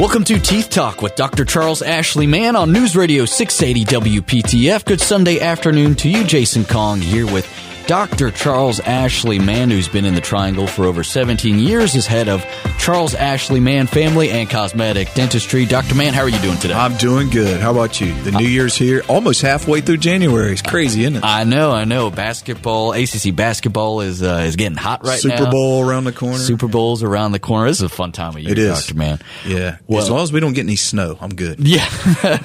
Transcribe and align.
Welcome 0.00 0.24
to 0.24 0.40
Teeth 0.40 0.70
Talk 0.70 1.02
with 1.02 1.14
Dr. 1.14 1.44
Charles 1.44 1.82
Ashley 1.82 2.26
Mann 2.26 2.56
on 2.56 2.72
News 2.72 2.96
Radio 2.96 3.26
680 3.26 4.18
WPTF. 4.20 4.86
Good 4.86 4.98
Sunday 4.98 5.40
afternoon 5.40 5.94
to 5.96 6.08
you, 6.08 6.24
Jason 6.24 6.64
Kong, 6.64 7.02
here 7.02 7.26
with 7.26 7.46
Dr. 7.90 8.30
Charles 8.30 8.78
Ashley 8.78 9.40
Mann, 9.40 9.68
who's 9.68 9.88
been 9.88 10.04
in 10.04 10.14
the 10.14 10.20
Triangle 10.20 10.68
for 10.68 10.84
over 10.84 11.02
17 11.02 11.58
years, 11.58 11.96
is 11.96 12.06
head 12.06 12.28
of 12.28 12.46
Charles 12.78 13.16
Ashley 13.16 13.58
Mann 13.58 13.88
Family 13.88 14.30
and 14.30 14.48
Cosmetic 14.48 15.12
Dentistry. 15.14 15.66
Dr. 15.66 15.96
Mann, 15.96 16.14
how 16.14 16.20
are 16.20 16.28
you 16.28 16.38
doing 16.38 16.56
today? 16.58 16.74
I'm 16.74 16.96
doing 16.98 17.30
good. 17.30 17.60
How 17.60 17.72
about 17.72 18.00
you? 18.00 18.14
The 18.22 18.30
New 18.30 18.46
Year's 18.46 18.76
here, 18.76 19.02
almost 19.08 19.42
halfway 19.42 19.80
through 19.80 19.96
January. 19.96 20.52
It's 20.52 20.62
crazy, 20.62 21.02
isn't 21.02 21.16
it? 21.16 21.24
I 21.24 21.42
know, 21.42 21.72
I 21.72 21.84
know. 21.84 22.12
Basketball, 22.12 22.92
ACC 22.92 23.34
basketball 23.34 24.02
is 24.02 24.22
uh, 24.22 24.44
is 24.46 24.54
getting 24.54 24.78
hot 24.78 25.04
right 25.04 25.18
Super 25.18 25.34
now. 25.34 25.38
Super 25.40 25.50
Bowl 25.50 25.84
around 25.84 26.04
the 26.04 26.12
corner. 26.12 26.38
Super 26.38 26.68
Bowl's 26.68 27.02
around 27.02 27.32
the 27.32 27.40
corner. 27.40 27.66
This 27.66 27.78
is 27.78 27.82
a 27.82 27.88
fun 27.88 28.12
time 28.12 28.36
of 28.36 28.38
year, 28.38 28.52
it 28.52 28.58
is. 28.58 28.86
Dr. 28.86 28.94
Mann. 28.98 29.18
Yeah. 29.44 29.78
Well, 29.88 30.00
as 30.00 30.08
long 30.08 30.22
as 30.22 30.32
we 30.32 30.38
don't 30.38 30.52
get 30.52 30.62
any 30.62 30.76
snow, 30.76 31.18
I'm 31.20 31.34
good. 31.34 31.58
Yeah. 31.58 31.88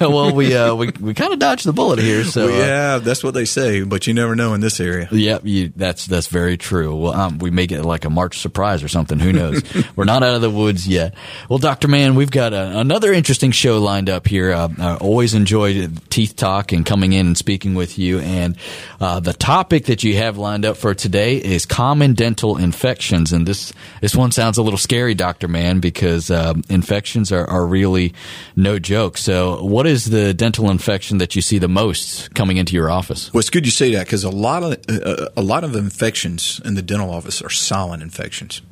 well, 0.00 0.34
we 0.34 0.56
uh, 0.56 0.74
we 0.74 0.90
we 1.00 1.14
kind 1.14 1.32
of 1.32 1.38
dodged 1.38 1.66
the 1.66 1.72
bullet 1.72 2.00
here. 2.00 2.24
So 2.24 2.46
well, 2.46 2.58
yeah, 2.58 2.98
that's 2.98 3.22
what 3.22 3.34
they 3.34 3.44
say, 3.44 3.84
but 3.84 4.08
you 4.08 4.12
never 4.12 4.34
know 4.34 4.52
in 4.52 4.60
this 4.60 4.80
area. 4.80 5.08
Yep, 5.36 5.46
you, 5.46 5.72
that's 5.76 6.06
that's 6.06 6.28
very 6.28 6.56
true. 6.56 6.96
Well, 6.96 7.12
um, 7.12 7.38
we 7.38 7.50
may 7.50 7.66
get 7.66 7.84
like 7.84 8.04
a 8.04 8.10
March 8.10 8.38
surprise 8.38 8.82
or 8.82 8.88
something. 8.88 9.18
Who 9.18 9.32
knows? 9.32 9.62
We're 9.96 10.04
not 10.04 10.22
out 10.22 10.34
of 10.34 10.40
the 10.40 10.50
woods 10.50 10.88
yet. 10.88 11.14
Well, 11.48 11.58
Doctor 11.58 11.88
Mann, 11.88 12.14
we've 12.14 12.30
got 12.30 12.52
a, 12.52 12.78
another 12.78 13.12
interesting 13.12 13.50
show 13.50 13.78
lined 13.78 14.08
up 14.08 14.26
here. 14.26 14.52
Uh, 14.52 14.68
I 14.78 14.96
always 14.96 15.34
enjoy 15.34 15.88
teeth 16.10 16.36
talk 16.36 16.72
and 16.72 16.86
coming 16.86 17.12
in 17.12 17.26
and 17.26 17.36
speaking 17.36 17.74
with 17.74 17.98
you. 17.98 18.20
And 18.20 18.56
uh, 19.00 19.20
the 19.20 19.32
topic 19.32 19.86
that 19.86 20.02
you 20.02 20.16
have 20.16 20.38
lined 20.38 20.64
up 20.64 20.76
for 20.76 20.94
today 20.94 21.36
is 21.36 21.66
common 21.66 22.14
dental 22.14 22.56
infections. 22.56 23.32
And 23.32 23.46
this 23.46 23.72
this 24.00 24.16
one 24.16 24.30
sounds 24.32 24.58
a 24.58 24.62
little 24.62 24.78
scary, 24.78 25.14
Doctor 25.14 25.48
Mann, 25.48 25.80
because 25.80 26.30
uh, 26.30 26.54
infections 26.68 27.30
are, 27.30 27.46
are 27.46 27.66
really 27.66 28.14
no 28.54 28.78
joke. 28.78 29.18
So, 29.18 29.62
what 29.62 29.86
is 29.86 30.06
the 30.06 30.32
dental 30.32 30.70
infection 30.70 31.18
that 31.18 31.36
you 31.36 31.42
see 31.42 31.58
the 31.58 31.68
most 31.68 32.34
coming 32.34 32.56
into 32.56 32.74
your 32.74 32.90
office? 32.90 33.32
Well, 33.32 33.40
it's 33.40 33.50
good 33.50 33.66
you 33.66 33.72
say 33.72 33.92
that 33.94 34.06
because 34.06 34.24
a 34.24 34.30
lot 34.30 34.62
of 34.62 35.25
a 35.36 35.42
lot 35.42 35.64
of 35.64 35.74
infections 35.74 36.60
in 36.64 36.74
the 36.74 36.82
dental 36.82 37.10
office 37.10 37.42
are 37.42 37.50
silent 37.50 38.02
infections. 38.02 38.62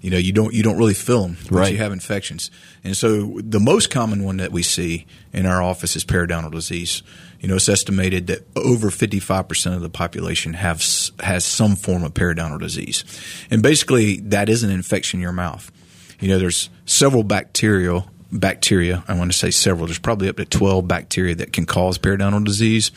You 0.00 0.10
know, 0.10 0.16
you 0.16 0.32
don't 0.32 0.54
you 0.54 0.62
don't 0.62 0.78
really 0.78 0.94
feel 0.94 1.22
them, 1.22 1.36
but 1.42 1.52
right. 1.52 1.72
you 1.72 1.78
have 1.78 1.92
infections. 1.92 2.50
And 2.82 2.96
so, 2.96 3.38
the 3.42 3.60
most 3.60 3.90
common 3.90 4.24
one 4.24 4.38
that 4.38 4.50
we 4.50 4.62
see 4.62 5.06
in 5.32 5.44
our 5.44 5.62
office 5.62 5.94
is 5.94 6.04
periodontal 6.04 6.52
disease. 6.52 7.02
You 7.40 7.48
know, 7.48 7.56
it's 7.56 7.68
estimated 7.68 8.26
that 8.28 8.46
over 8.56 8.88
55% 8.88 9.74
of 9.74 9.82
the 9.82 9.90
population 9.90 10.54
have 10.54 10.82
has 11.20 11.44
some 11.44 11.76
form 11.76 12.02
of 12.02 12.14
periodontal 12.14 12.60
disease, 12.60 13.04
and 13.50 13.62
basically 13.62 14.20
that 14.20 14.48
is 14.48 14.62
an 14.62 14.70
infection 14.70 15.18
in 15.18 15.22
your 15.22 15.32
mouth. 15.32 15.70
You 16.18 16.28
know, 16.28 16.38
there's 16.38 16.70
several 16.86 17.22
bacterial 17.22 18.08
bacteria. 18.32 19.04
I 19.08 19.14
want 19.14 19.32
to 19.32 19.38
say 19.38 19.50
several. 19.50 19.86
There's 19.86 19.98
probably 19.98 20.28
up 20.28 20.36
to 20.36 20.44
12 20.44 20.86
bacteria 20.86 21.34
that 21.36 21.52
can 21.52 21.66
cause 21.66 21.98
periodontal 21.98 22.44
disease, 22.44 22.90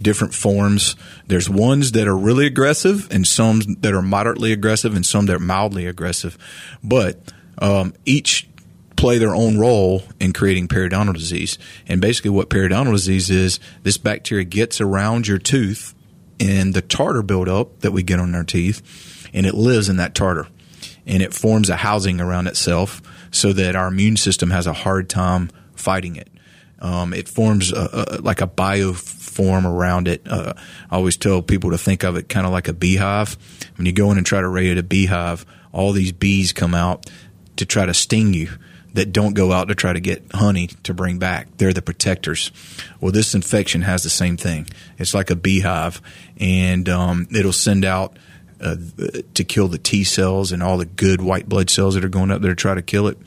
different 0.00 0.34
forms. 0.34 0.96
There's 1.26 1.48
ones 1.48 1.92
that 1.92 2.06
are 2.06 2.16
really 2.16 2.46
aggressive 2.46 3.10
and 3.10 3.26
some 3.26 3.60
that 3.80 3.94
are 3.94 4.02
moderately 4.02 4.52
aggressive 4.52 4.94
and 4.94 5.04
some 5.04 5.26
that 5.26 5.36
are 5.36 5.40
mildly 5.40 5.86
aggressive. 5.86 6.38
But 6.82 7.32
um, 7.58 7.94
each 8.04 8.48
play 8.96 9.18
their 9.18 9.34
own 9.34 9.58
role 9.58 10.02
in 10.18 10.32
creating 10.32 10.68
periodontal 10.68 11.14
disease. 11.14 11.58
And 11.86 12.00
basically, 12.00 12.30
what 12.30 12.50
periodontal 12.50 12.92
disease 12.92 13.30
is, 13.30 13.60
this 13.82 13.98
bacteria 13.98 14.44
gets 14.44 14.80
around 14.80 15.28
your 15.28 15.38
tooth 15.38 15.94
and 16.40 16.74
the 16.74 16.82
tartar 16.82 17.22
buildup 17.22 17.80
that 17.80 17.92
we 17.92 18.02
get 18.02 18.20
on 18.20 18.34
our 18.34 18.44
teeth, 18.44 19.28
and 19.32 19.46
it 19.46 19.54
lives 19.54 19.88
in 19.88 19.96
that 19.96 20.14
tartar. 20.14 20.48
And 21.06 21.22
it 21.22 21.32
forms 21.32 21.70
a 21.70 21.76
housing 21.76 22.20
around 22.20 22.46
itself 22.46 23.00
so 23.36 23.52
that 23.52 23.76
our 23.76 23.88
immune 23.88 24.16
system 24.16 24.50
has 24.50 24.66
a 24.66 24.72
hard 24.72 25.08
time 25.08 25.50
fighting 25.74 26.16
it. 26.16 26.28
Um, 26.78 27.14
it 27.14 27.28
forms 27.28 27.72
a, 27.72 28.16
a, 28.16 28.20
like 28.20 28.40
a 28.40 28.46
biofilm 28.46 29.64
around 29.64 30.08
it. 30.08 30.22
Uh, 30.26 30.54
I 30.90 30.96
always 30.96 31.16
tell 31.16 31.42
people 31.42 31.70
to 31.70 31.78
think 31.78 32.02
of 32.02 32.16
it 32.16 32.28
kind 32.28 32.46
of 32.46 32.52
like 32.52 32.68
a 32.68 32.72
beehive. 32.72 33.36
When 33.76 33.86
you 33.86 33.92
go 33.92 34.10
in 34.10 34.18
and 34.18 34.26
try 34.26 34.40
to 34.40 34.48
raid 34.48 34.78
a 34.78 34.82
beehive, 34.82 35.46
all 35.72 35.92
these 35.92 36.12
bees 36.12 36.52
come 36.52 36.74
out 36.74 37.08
to 37.56 37.66
try 37.66 37.86
to 37.86 37.94
sting 37.94 38.34
you 38.34 38.50
that 38.94 39.12
don't 39.12 39.34
go 39.34 39.52
out 39.52 39.68
to 39.68 39.74
try 39.74 39.92
to 39.92 40.00
get 40.00 40.24
honey 40.32 40.68
to 40.84 40.94
bring 40.94 41.18
back. 41.18 41.48
They're 41.58 41.74
the 41.74 41.82
protectors. 41.82 42.50
Well, 43.00 43.12
this 43.12 43.34
infection 43.34 43.82
has 43.82 44.02
the 44.02 44.10
same 44.10 44.38
thing. 44.38 44.66
It's 44.98 45.12
like 45.12 45.30
a 45.30 45.36
beehive, 45.36 46.00
and 46.38 46.88
um, 46.88 47.28
it'll 47.30 47.52
send 47.52 47.84
out 47.84 48.18
uh, 48.60 48.76
to 49.34 49.44
kill 49.44 49.68
the 49.68 49.78
T 49.78 50.04
cells 50.04 50.52
and 50.52 50.62
all 50.62 50.78
the 50.78 50.86
good 50.86 51.20
white 51.20 51.48
blood 51.48 51.70
cells 51.70 51.94
that 51.94 52.04
are 52.04 52.08
going 52.08 52.30
up 52.30 52.42
there 52.42 52.52
to 52.52 52.56
try 52.56 52.74
to 52.74 52.82
kill 52.82 53.08
it, 53.08 53.18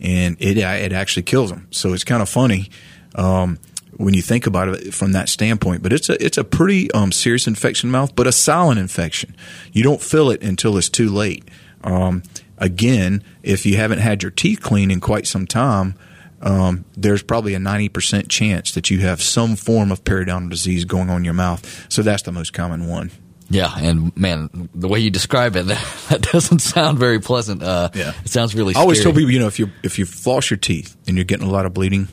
and 0.00 0.36
it 0.40 0.56
it 0.58 0.92
actually 0.92 1.22
kills 1.22 1.50
them. 1.50 1.68
So 1.70 1.92
it's 1.92 2.04
kind 2.04 2.22
of 2.22 2.28
funny. 2.28 2.70
Um, 3.14 3.58
when 3.96 4.14
you 4.14 4.22
think 4.22 4.46
about 4.46 4.68
it 4.68 4.94
from 4.94 5.12
that 5.12 5.28
standpoint. 5.28 5.82
But 5.82 5.92
it's 5.92 6.08
a 6.08 6.24
it's 6.24 6.38
a 6.38 6.44
pretty 6.44 6.90
um, 6.92 7.12
serious 7.12 7.46
infection 7.46 7.90
mouth, 7.90 8.14
but 8.14 8.26
a 8.26 8.32
silent 8.32 8.80
infection. 8.80 9.36
You 9.72 9.82
don't 9.82 10.02
feel 10.02 10.30
it 10.30 10.42
until 10.42 10.76
it's 10.76 10.88
too 10.88 11.08
late. 11.08 11.48
Um, 11.82 12.22
again, 12.58 13.22
if 13.42 13.66
you 13.66 13.76
haven't 13.76 13.98
had 13.98 14.22
your 14.22 14.30
teeth 14.30 14.62
cleaned 14.62 14.90
in 14.90 15.00
quite 15.00 15.26
some 15.26 15.46
time, 15.46 15.94
um, 16.40 16.84
there's 16.96 17.22
probably 17.22 17.54
a 17.54 17.58
90% 17.58 18.28
chance 18.28 18.72
that 18.72 18.90
you 18.90 19.00
have 19.00 19.22
some 19.22 19.56
form 19.56 19.90
of 19.90 20.04
periodontal 20.04 20.50
disease 20.50 20.84
going 20.84 21.10
on 21.10 21.18
in 21.18 21.24
your 21.24 21.34
mouth. 21.34 21.86
So 21.90 22.02
that's 22.02 22.22
the 22.22 22.32
most 22.32 22.52
common 22.52 22.86
one. 22.86 23.10
Yeah, 23.50 23.72
and 23.76 24.16
man, 24.16 24.70
the 24.74 24.88
way 24.88 25.00
you 25.00 25.10
describe 25.10 25.54
it, 25.56 25.62
that, 25.66 26.06
that 26.08 26.22
doesn't 26.22 26.60
sound 26.60 26.98
very 26.98 27.20
pleasant. 27.20 27.62
Uh, 27.62 27.90
yeah, 27.94 28.12
it 28.24 28.30
sounds 28.30 28.54
really. 28.54 28.74
I 28.74 28.80
always 28.80 28.98
scary. 28.98 29.12
tell 29.12 29.18
people, 29.18 29.32
you 29.32 29.40
know, 29.40 29.46
if 29.46 29.58
you 29.58 29.70
if 29.82 29.98
you 29.98 30.06
floss 30.06 30.50
your 30.50 30.58
teeth 30.58 30.96
and 31.06 31.16
you're 31.16 31.24
getting 31.24 31.46
a 31.46 31.50
lot 31.50 31.66
of 31.66 31.74
bleeding, 31.74 32.08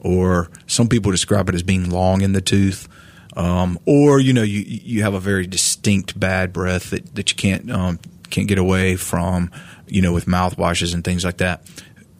or 0.00 0.50
some 0.66 0.88
people 0.88 1.10
describe 1.10 1.48
it 1.48 1.54
as 1.54 1.62
being 1.62 1.90
long 1.90 2.20
in 2.20 2.32
the 2.32 2.40
tooth, 2.40 2.88
um, 3.36 3.78
or 3.86 4.20
you 4.20 4.32
know, 4.32 4.42
you 4.42 4.60
you 4.66 5.02
have 5.02 5.14
a 5.14 5.20
very 5.20 5.46
distinct 5.46 6.18
bad 6.18 6.52
breath 6.52 6.90
that, 6.90 7.14
that 7.14 7.30
you 7.30 7.36
can't 7.36 7.70
um, 7.70 7.98
can't 8.34 8.48
get 8.48 8.58
away 8.58 8.96
from, 8.96 9.50
you 9.86 10.02
know, 10.02 10.12
with 10.12 10.26
mouthwashes 10.26 10.92
and 10.92 11.04
things 11.04 11.24
like 11.24 11.38
that. 11.38 11.62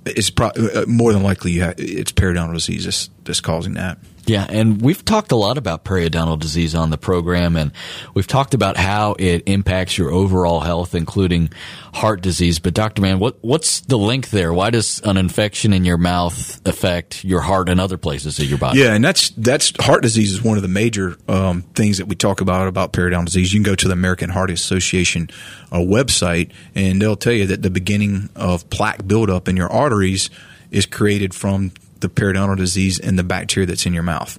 It's 0.06 0.30
pro- 0.30 0.52
more 0.86 1.12
than 1.12 1.22
likely 1.22 1.52
you 1.52 1.62
have, 1.62 1.74
it's 1.78 2.12
periodontal 2.12 2.54
disease 2.54 2.84
that's, 2.84 3.10
that's 3.24 3.40
causing 3.40 3.74
that. 3.74 3.98
Yeah, 4.26 4.46
and 4.48 4.80
we've 4.80 5.04
talked 5.04 5.32
a 5.32 5.36
lot 5.36 5.58
about 5.58 5.84
periodontal 5.84 6.38
disease 6.38 6.74
on 6.74 6.90
the 6.90 6.98
program, 6.98 7.56
and 7.56 7.72
we've 8.14 8.26
talked 8.26 8.54
about 8.54 8.76
how 8.76 9.14
it 9.18 9.42
impacts 9.46 9.98
your 9.98 10.10
overall 10.10 10.60
health, 10.60 10.94
including 10.94 11.50
heart 11.92 12.22
disease. 12.22 12.58
But 12.58 12.74
Doctor 12.74 13.02
Mann, 13.02 13.18
what 13.18 13.36
what's 13.42 13.80
the 13.80 13.98
link 13.98 14.30
there? 14.30 14.52
Why 14.52 14.70
does 14.70 15.00
an 15.00 15.16
infection 15.16 15.72
in 15.72 15.84
your 15.84 15.98
mouth 15.98 16.66
affect 16.66 17.24
your 17.24 17.40
heart 17.40 17.68
and 17.68 17.80
other 17.80 17.98
places 17.98 18.38
of 18.38 18.46
your 18.46 18.58
body? 18.58 18.80
Yeah, 18.80 18.94
and 18.94 19.04
that's 19.04 19.30
that's 19.30 19.72
heart 19.80 20.02
disease 20.02 20.32
is 20.32 20.42
one 20.42 20.56
of 20.56 20.62
the 20.62 20.68
major 20.68 21.16
um, 21.28 21.62
things 21.74 21.98
that 21.98 22.06
we 22.06 22.14
talk 22.14 22.40
about 22.40 22.68
about 22.68 22.92
periodontal 22.92 23.26
disease. 23.26 23.52
You 23.52 23.60
can 23.60 23.70
go 23.70 23.74
to 23.74 23.88
the 23.88 23.94
American 23.94 24.30
Heart 24.30 24.50
Association 24.50 25.28
uh, 25.70 25.78
website, 25.78 26.50
and 26.74 27.00
they'll 27.00 27.16
tell 27.16 27.32
you 27.32 27.46
that 27.46 27.62
the 27.62 27.70
beginning 27.70 28.30
of 28.36 28.68
plaque 28.70 29.06
buildup 29.06 29.48
in 29.48 29.56
your 29.56 29.70
arteries 29.70 30.30
is 30.70 30.86
created 30.86 31.34
from 31.34 31.72
the 32.04 32.10
periodontal 32.10 32.56
disease 32.56 33.00
and 33.00 33.18
the 33.18 33.24
bacteria 33.24 33.66
that's 33.66 33.86
in 33.86 33.94
your 33.94 34.02
mouth. 34.02 34.38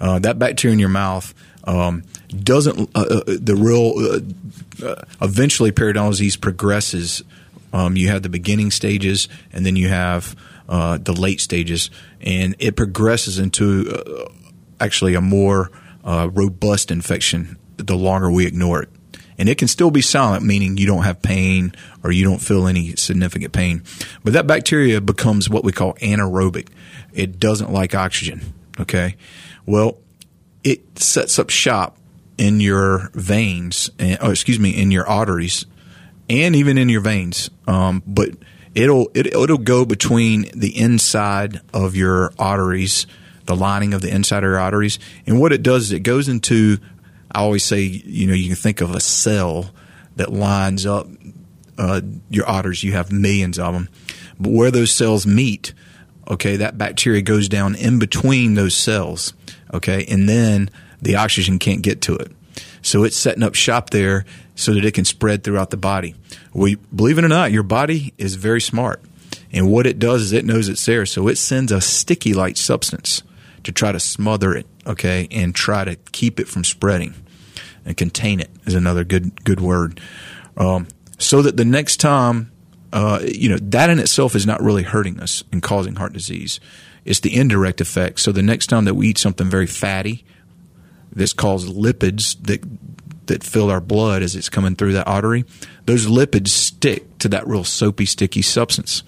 Uh, 0.00 0.20
that 0.20 0.38
bacteria 0.38 0.72
in 0.72 0.78
your 0.78 0.88
mouth 0.88 1.34
um, 1.64 2.04
doesn't 2.28 2.88
uh, 2.94 3.00
uh, 3.00 3.22
the 3.26 3.56
real 3.56 3.92
uh, 4.86 4.94
eventually 5.20 5.72
periodontal 5.72 6.10
disease 6.10 6.36
progresses. 6.36 7.22
Um, 7.72 7.96
you 7.96 8.08
have 8.08 8.22
the 8.22 8.28
beginning 8.28 8.70
stages, 8.70 9.28
and 9.52 9.66
then 9.66 9.74
you 9.74 9.88
have 9.88 10.36
uh, 10.68 10.98
the 10.98 11.12
late 11.12 11.40
stages, 11.40 11.90
and 12.20 12.54
it 12.60 12.76
progresses 12.76 13.38
into 13.38 13.90
uh, 13.90 14.30
actually 14.80 15.14
a 15.14 15.20
more 15.20 15.70
robust 16.04 16.90
infection 16.90 17.58
the 17.76 17.96
longer 17.96 18.30
we 18.30 18.46
ignore 18.46 18.82
it 18.82 18.88
and 19.40 19.48
it 19.48 19.56
can 19.56 19.68
still 19.68 19.90
be 19.90 20.02
silent, 20.02 20.44
meaning 20.44 20.76
you 20.76 20.86
don't 20.86 21.04
have 21.04 21.22
pain 21.22 21.72
or 22.04 22.12
you 22.12 22.24
don't 22.24 22.40
feel 22.40 22.66
any 22.66 22.94
significant 22.96 23.54
pain. 23.54 23.82
But 24.22 24.34
that 24.34 24.46
bacteria 24.46 25.00
becomes 25.00 25.48
what 25.48 25.64
we 25.64 25.72
call 25.72 25.94
anaerobic. 25.94 26.68
It 27.14 27.40
doesn't 27.40 27.72
like 27.72 27.94
oxygen. 27.94 28.52
Okay. 28.78 29.16
Well, 29.64 29.96
it 30.62 30.98
sets 30.98 31.38
up 31.38 31.48
shop 31.48 31.96
in 32.36 32.60
your 32.60 33.10
veins, 33.14 33.90
and, 33.98 34.18
oh, 34.20 34.30
excuse 34.30 34.60
me, 34.60 34.70
in 34.70 34.90
your 34.90 35.08
arteries 35.08 35.64
and 36.28 36.54
even 36.54 36.76
in 36.76 36.90
your 36.90 37.00
veins. 37.00 37.48
Um, 37.66 38.02
but 38.06 38.30
it'll, 38.74 39.10
it, 39.14 39.28
it'll 39.28 39.56
go 39.56 39.86
between 39.86 40.50
the 40.54 40.78
inside 40.78 41.62
of 41.72 41.96
your 41.96 42.34
arteries, 42.38 43.06
the 43.46 43.56
lining 43.56 43.94
of 43.94 44.02
the 44.02 44.14
inside 44.14 44.44
of 44.44 44.50
your 44.50 44.60
arteries. 44.60 44.98
And 45.26 45.40
what 45.40 45.54
it 45.54 45.62
does 45.62 45.84
is 45.84 45.92
it 45.92 46.00
goes 46.00 46.28
into 46.28 46.76
I 47.32 47.40
always 47.40 47.64
say, 47.64 47.82
you 47.82 48.26
know, 48.26 48.34
you 48.34 48.48
can 48.48 48.56
think 48.56 48.80
of 48.80 48.94
a 48.94 49.00
cell 49.00 49.70
that 50.16 50.32
lines 50.32 50.86
up 50.86 51.06
uh, 51.78 52.00
your 52.28 52.48
otters. 52.48 52.82
You 52.82 52.92
have 52.92 53.12
millions 53.12 53.58
of 53.58 53.72
them, 53.72 53.88
but 54.38 54.52
where 54.52 54.70
those 54.70 54.92
cells 54.92 55.26
meet, 55.26 55.72
okay, 56.28 56.56
that 56.56 56.78
bacteria 56.78 57.22
goes 57.22 57.48
down 57.48 57.74
in 57.74 57.98
between 57.98 58.54
those 58.54 58.76
cells, 58.76 59.32
okay, 59.72 60.04
and 60.08 60.28
then 60.28 60.70
the 61.00 61.16
oxygen 61.16 61.58
can't 61.58 61.82
get 61.82 62.02
to 62.02 62.16
it. 62.16 62.32
So 62.82 63.04
it's 63.04 63.16
setting 63.16 63.42
up 63.42 63.54
shop 63.54 63.90
there 63.90 64.24
so 64.54 64.74
that 64.74 64.84
it 64.84 64.94
can 64.94 65.04
spread 65.04 65.44
throughout 65.44 65.70
the 65.70 65.76
body. 65.76 66.14
We 66.52 66.74
believe 66.74 67.18
it 67.18 67.24
or 67.24 67.28
not, 67.28 67.52
your 67.52 67.62
body 67.62 68.12
is 68.18 68.34
very 68.34 68.60
smart. 68.60 69.02
And 69.52 69.70
what 69.70 69.86
it 69.86 69.98
does 69.98 70.22
is 70.22 70.32
it 70.32 70.44
knows 70.44 70.68
it's 70.68 70.84
there, 70.84 71.06
so 71.06 71.28
it 71.28 71.36
sends 71.36 71.72
a 71.72 71.80
sticky 71.80 72.34
like 72.34 72.56
substance 72.56 73.22
to 73.64 73.72
try 73.72 73.92
to 73.92 74.00
smother 74.00 74.54
it, 74.54 74.66
okay, 74.90 75.28
and 75.30 75.54
try 75.54 75.84
to 75.84 75.96
keep 76.12 76.38
it 76.40 76.48
from 76.48 76.64
spreading 76.64 77.14
and 77.84 77.96
contain 77.96 78.40
it 78.40 78.50
is 78.66 78.74
another 78.74 79.04
good 79.04 79.44
good 79.44 79.60
word. 79.60 80.00
Um, 80.56 80.88
so 81.18 81.42
that 81.42 81.56
the 81.56 81.64
next 81.64 81.98
time, 81.98 82.52
uh, 82.92 83.20
you 83.24 83.48
know, 83.48 83.58
that 83.58 83.90
in 83.90 83.98
itself 83.98 84.34
is 84.34 84.46
not 84.46 84.62
really 84.62 84.82
hurting 84.82 85.20
us 85.20 85.44
and 85.52 85.62
causing 85.62 85.96
heart 85.96 86.12
disease. 86.12 86.60
It's 87.04 87.20
the 87.20 87.34
indirect 87.34 87.80
effect. 87.80 88.20
So 88.20 88.32
the 88.32 88.42
next 88.42 88.66
time 88.66 88.84
that 88.84 88.94
we 88.94 89.08
eat 89.08 89.18
something 89.18 89.48
very 89.48 89.66
fatty, 89.66 90.24
that's 91.12 91.32
caused 91.32 91.68
lipids 91.68 92.36
that 92.46 92.62
that 93.26 93.44
fill 93.44 93.70
our 93.70 93.80
blood 93.80 94.22
as 94.22 94.34
it's 94.34 94.48
coming 94.48 94.74
through 94.74 94.92
that 94.92 95.06
artery, 95.06 95.44
those 95.86 96.06
lipids 96.06 96.48
stick 96.48 97.16
to 97.18 97.28
that 97.28 97.46
real 97.46 97.62
soapy, 97.62 98.04
sticky 98.04 98.42
substance. 98.42 99.04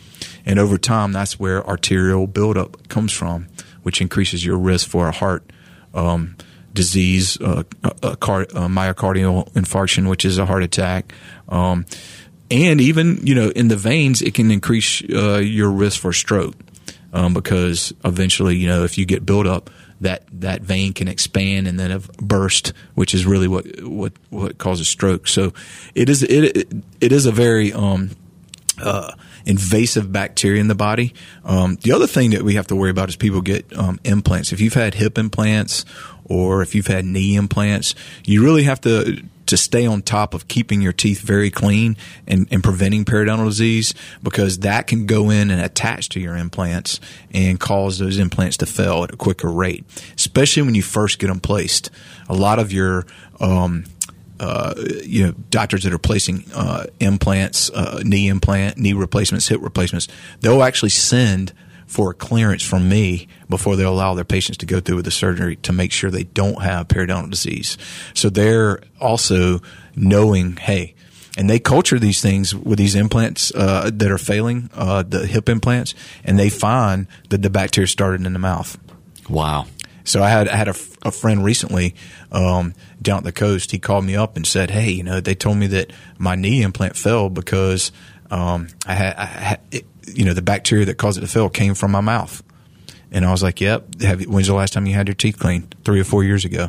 And 0.47 0.61
over 0.61 0.79
time, 0.79 1.13
that's 1.13 1.41
where 1.41 1.67
arterial 1.67 2.29
buildup 2.29 2.89
comes 2.89 3.13
from, 3.13 3.49
which 3.83 4.01
increases 4.01 4.45
your 4.45 4.59
risk 4.59 4.89
for 4.89 5.09
a 5.09 5.13
heart 5.13 5.51
um, 5.95 6.37
disease, 6.73 7.41
uh, 7.41 7.65
a, 8.03 8.17
car, 8.17 8.43
a, 8.43 8.69
myocardial 8.69 9.51
infarction, 9.53 10.09
which 10.09 10.25
is 10.25 10.39
a 10.39 10.47
heart 10.47 10.63
attack. 10.63 11.13
Um, 11.49 11.87
and 12.51 12.81
even, 12.81 13.27
you 13.27 13.35
know, 13.35 13.51
in 13.51 13.69
the 13.69 13.77
veins, 13.77 14.23
it 14.23 14.35
can 14.35 14.51
increase 14.51 15.03
uh, 15.11 15.39
your 15.39 15.71
risk 15.71 16.01
for 16.01 16.13
stroke 16.13 16.55
um, 17.13 17.35
because 17.35 17.93
eventually, 18.05 18.57
you 18.57 18.67
know, 18.67 18.85
if 18.85 18.99
you 18.99 19.07
get 19.07 19.25
buildup, 19.25 19.71
that, 20.01 20.25
that 20.33 20.63
vein 20.63 20.93
can 20.93 21.09
expand 21.09 21.69
and 21.69 21.79
then 21.79 22.03
burst, 22.21 22.73
which 22.95 23.15
is 23.15 23.25
really 23.25 23.49
what, 23.49 23.65
what, 23.83 24.13
what 24.31 24.59
causes 24.59 24.89
stroke. 24.89 25.29
So 25.29 25.53
it 25.95 26.09
is, 26.09 26.23
it, 26.23 26.73
it 27.01 27.13
is 27.13 27.27
a 27.27 27.33
very, 27.33 27.73
um, 27.73 28.11
uh, 28.83 29.13
invasive 29.45 30.13
bacteria 30.13 30.61
in 30.61 30.69
the 30.69 30.75
body. 30.75 31.15
Um, 31.45 31.77
the 31.83 31.93
other 31.93 32.07
thing 32.07 32.31
that 32.31 32.43
we 32.43 32.55
have 32.55 32.67
to 32.69 32.77
worry 32.77 32.91
about 32.91 33.09
is 33.09 33.17
people 33.17 33.41
get 33.41 33.77
um, 33.77 34.01
implants. 34.05 34.53
If 34.53 34.61
you've 34.61 34.75
had 34.75 34.95
hip 34.95 35.19
implants 35.19 35.85
or 36.25 36.63
if 36.63 36.75
you've 36.75 36.87
had 36.87 37.05
knee 37.05 37.37
implants, 37.37 37.95
you 38.25 38.43
really 38.43 38.65
have 38.65 38.81
to 38.83 39.23
to 39.47 39.57
stay 39.59 39.85
on 39.85 40.01
top 40.01 40.33
of 40.33 40.49
keeping 40.49 40.81
your 40.81 40.95
teeth 40.95 41.21
very 41.21 41.51
clean 41.51 41.95
and, 42.27 42.49
and, 42.51 42.65
preventing 42.65 43.05
periodontal 43.05 43.45
disease 43.45 43.93
because 44.23 44.61
that 44.61 44.87
can 44.87 45.05
go 45.05 45.29
in 45.29 45.51
and 45.51 45.61
attach 45.61 46.09
to 46.09 46.21
your 46.21 46.37
implants 46.39 47.01
and 47.35 47.61
cause 47.61 47.99
those 47.99 48.19
implants 48.19 48.57
to 48.57 48.65
fail 48.65 49.05
at 49.05 49.13
a 49.13 49.17
quicker 49.17 49.51
rate, 49.51 49.85
especially 50.17 50.63
when 50.63 50.75
you 50.75 50.83
first 50.83 51.19
get 51.19 51.27
them 51.27 51.39
placed. 51.39 51.91
A 52.31 52.35
lot 52.35 52.59
of 52.59 52.73
your 52.73 53.05
um, 53.41 53.85
uh, 54.41 54.75
you 55.05 55.27
know, 55.27 55.33
doctors 55.51 55.85
that 55.85 55.93
are 55.93 55.99
placing 55.99 56.45
uh, 56.55 56.87
implants, 57.01 57.71
uh, 57.71 58.03
knee 58.05 58.29
implant, 58.29 58.77
knee 58.79 58.93
replacements, 58.93 59.49
hip 59.49 59.61
replacements, 59.63 60.09
they'll 60.41 60.63
actually 60.63 60.91
send 60.91 61.53
for 61.87 62.11
a 62.11 62.15
clearance 62.15 62.63
from 62.63 62.89
me 62.89 63.29
before 63.51 63.77
they 63.77 63.85
allow 63.85 64.15
their 64.15 64.25
patients 64.25 64.57
to 64.57 64.67
go 64.67 64.81
through 64.81 64.97
with 64.97 65.05
the 65.05 65.11
surgery 65.11 65.57
to 65.57 65.73
make 65.73 65.93
sure 65.93 66.11
they 66.11 66.25
don't 66.25 66.63
have 66.63 66.89
periodontal 66.89 67.31
disease. 67.31 67.77
So 68.15 68.31
they're 68.31 68.81
also 68.99 69.61
knowing, 69.95 70.57
hey, 70.57 70.95
and 71.37 71.49
they 71.49 71.59
culture 71.59 71.99
these 71.99 72.21
things 72.21 72.55
with 72.55 72.79
these 72.79 72.95
implants 72.95 73.55
uh, 73.55 73.91
that 73.93 74.11
are 74.11 74.19
failing, 74.19 74.71
uh, 74.75 75.03
the 75.03 75.27
hip 75.27 75.49
implants, 75.49 75.95
and 76.25 76.39
they 76.39 76.49
find 76.49 77.07
that 77.29 77.43
the 77.43 77.51
bacteria 77.51 77.87
started 77.87 78.27
in 78.27 78.33
the 78.33 78.39
mouth. 78.39 78.79
Wow. 79.29 79.67
So 80.05 80.23
I 80.23 80.31
had 80.31 80.49
I 80.49 80.57
had 80.57 80.69
a, 80.69 80.75
a 81.03 81.11
friend 81.11 81.45
recently 81.45 81.95
um, 82.33 82.75
down 83.03 83.19
at 83.19 83.25
the 83.25 83.33
coast. 83.33 83.71
He 83.71 83.79
called 83.79 84.05
me 84.05 84.17
up 84.17 84.37
and 84.37 84.47
said, 84.47 84.71
"Hey, 84.71 84.91
you 84.91 85.03
know, 85.03 85.21
they 85.21 85.35
told 85.35 85.59
me 85.59 85.67
that 85.69 85.93
my 86.19 86.35
knee 86.35 86.63
implant 86.63 86.97
fell 86.97 87.29
because 87.29 87.93
um, 88.31 88.69
I 88.87 88.95
had, 88.95 89.15
I 89.17 89.25
had 89.27 89.61
it, 89.71 89.85
you 90.07 90.25
know, 90.25 90.33
the 90.33 90.43
bacteria 90.43 90.87
that 90.87 90.97
caused 90.97 91.19
it 91.19 91.21
to 91.21 91.27
fail 91.27 91.49
came 91.49 91.75
from 91.75 91.91
my 91.91 92.01
mouth. 92.01 92.43
And 93.11 93.27
I 93.27 93.31
was 93.31 93.43
like, 93.43 93.61
yep. 93.61 94.01
Have, 94.01 94.23
when's 94.23 94.47
the 94.47 94.55
last 94.55 94.73
time 94.73 94.87
you 94.87 94.95
had 94.95 95.07
your 95.07 95.15
teeth 95.15 95.39
cleaned? 95.39 95.75
Three 95.85 96.01
or 96.01 96.05
four 96.05 96.25
years 96.25 96.47
ago. 96.47 96.69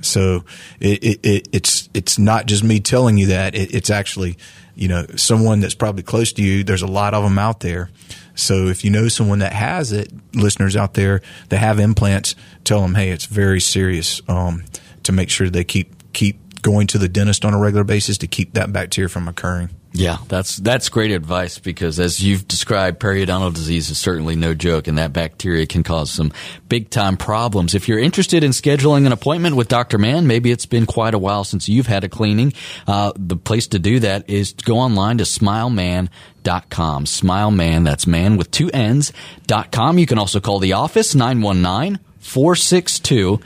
So 0.00 0.44
it, 0.80 1.04
it, 1.04 1.20
it, 1.22 1.48
it's 1.52 1.88
it's 1.92 2.18
not 2.18 2.46
just 2.46 2.64
me 2.64 2.80
telling 2.80 3.18
you 3.18 3.26
that. 3.26 3.54
it's 3.54 3.90
actually, 3.90 4.38
you 4.74 4.88
know, 4.88 5.06
someone 5.16 5.60
that's 5.60 5.74
probably 5.74 6.02
close 6.02 6.32
to 6.34 6.42
you. 6.42 6.64
There's 6.64 6.82
a 6.82 6.86
lot 6.86 7.12
of 7.12 7.22
them 7.22 7.38
out 7.38 7.60
there. 7.60 7.90
So 8.34 8.66
if 8.66 8.84
you 8.84 8.90
know 8.90 9.08
someone 9.08 9.40
that 9.40 9.52
has 9.52 9.92
it, 9.92 10.12
listeners 10.34 10.76
out 10.76 10.94
there 10.94 11.22
that 11.48 11.58
have 11.58 11.78
implants, 11.78 12.34
tell 12.64 12.82
them, 12.82 12.94
hey, 12.94 13.10
it's 13.10 13.24
very 13.24 13.60
serious. 13.60 14.20
Um, 14.28 14.64
to 15.06 15.12
make 15.12 15.30
sure 15.30 15.48
they 15.48 15.64
keep 15.64 16.12
keep 16.12 16.38
going 16.62 16.86
to 16.88 16.98
the 16.98 17.08
dentist 17.08 17.44
on 17.44 17.54
a 17.54 17.58
regular 17.58 17.84
basis 17.84 18.18
to 18.18 18.26
keep 18.26 18.54
that 18.54 18.72
bacteria 18.72 19.08
from 19.08 19.28
occurring. 19.28 19.70
Yeah, 19.92 20.18
that's 20.28 20.56
that's 20.56 20.90
great 20.90 21.10
advice 21.10 21.58
because 21.58 21.98
as 21.98 22.22
you've 22.22 22.46
described, 22.46 23.00
periodontal 23.00 23.54
disease 23.54 23.88
is 23.88 23.98
certainly 23.98 24.36
no 24.36 24.52
joke, 24.52 24.88
and 24.88 24.98
that 24.98 25.14
bacteria 25.14 25.64
can 25.64 25.82
cause 25.84 26.10
some 26.10 26.32
big 26.68 26.90
time 26.90 27.16
problems. 27.16 27.74
If 27.74 27.88
you're 27.88 27.98
interested 27.98 28.44
in 28.44 28.50
scheduling 28.50 29.06
an 29.06 29.12
appointment 29.12 29.56
with 29.56 29.68
Dr. 29.68 29.96
Mann, 29.96 30.26
maybe 30.26 30.50
it's 30.50 30.66
been 30.66 30.84
quite 30.84 31.14
a 31.14 31.18
while 31.18 31.44
since 31.44 31.66
you've 31.66 31.86
had 31.86 32.04
a 32.04 32.10
cleaning. 32.10 32.52
Uh, 32.86 33.12
the 33.16 33.36
place 33.36 33.68
to 33.68 33.78
do 33.78 34.00
that 34.00 34.28
is 34.28 34.52
to 34.54 34.64
go 34.66 34.76
online 34.78 35.16
to 35.18 35.24
smilemann.com. 35.24 37.04
Smilemann, 37.06 37.84
that's 37.84 38.06
man 38.06 38.36
with 38.36 38.50
two 38.50 38.70
N's, 38.72 39.12
dot 39.46 39.72
com. 39.72 39.98
You 39.98 40.06
can 40.06 40.18
also 40.18 40.40
call 40.40 40.58
the 40.58 40.74
office 40.74 41.14
919 41.14 42.00
462 42.18 43.40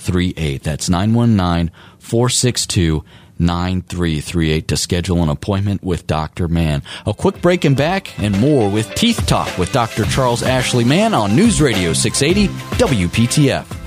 9338. 0.00 0.62
That's 0.62 0.88
919 0.88 1.70
462 1.98 3.04
9338 3.38 4.68
to 4.68 4.76
schedule 4.76 5.22
an 5.22 5.28
appointment 5.28 5.82
with 5.82 6.06
Dr. 6.06 6.48
Mann. 6.48 6.82
A 7.06 7.14
quick 7.14 7.40
break 7.40 7.64
and 7.64 7.76
back 7.76 8.18
and 8.18 8.38
more 8.38 8.70
with 8.70 8.94
Teeth 8.94 9.26
Talk 9.26 9.56
with 9.58 9.72
Dr. 9.72 10.04
Charles 10.04 10.42
Ashley 10.42 10.84
Mann 10.84 11.14
on 11.14 11.34
News 11.34 11.60
Radio 11.60 11.92
680 11.92 12.52
WPTF. 12.76 13.79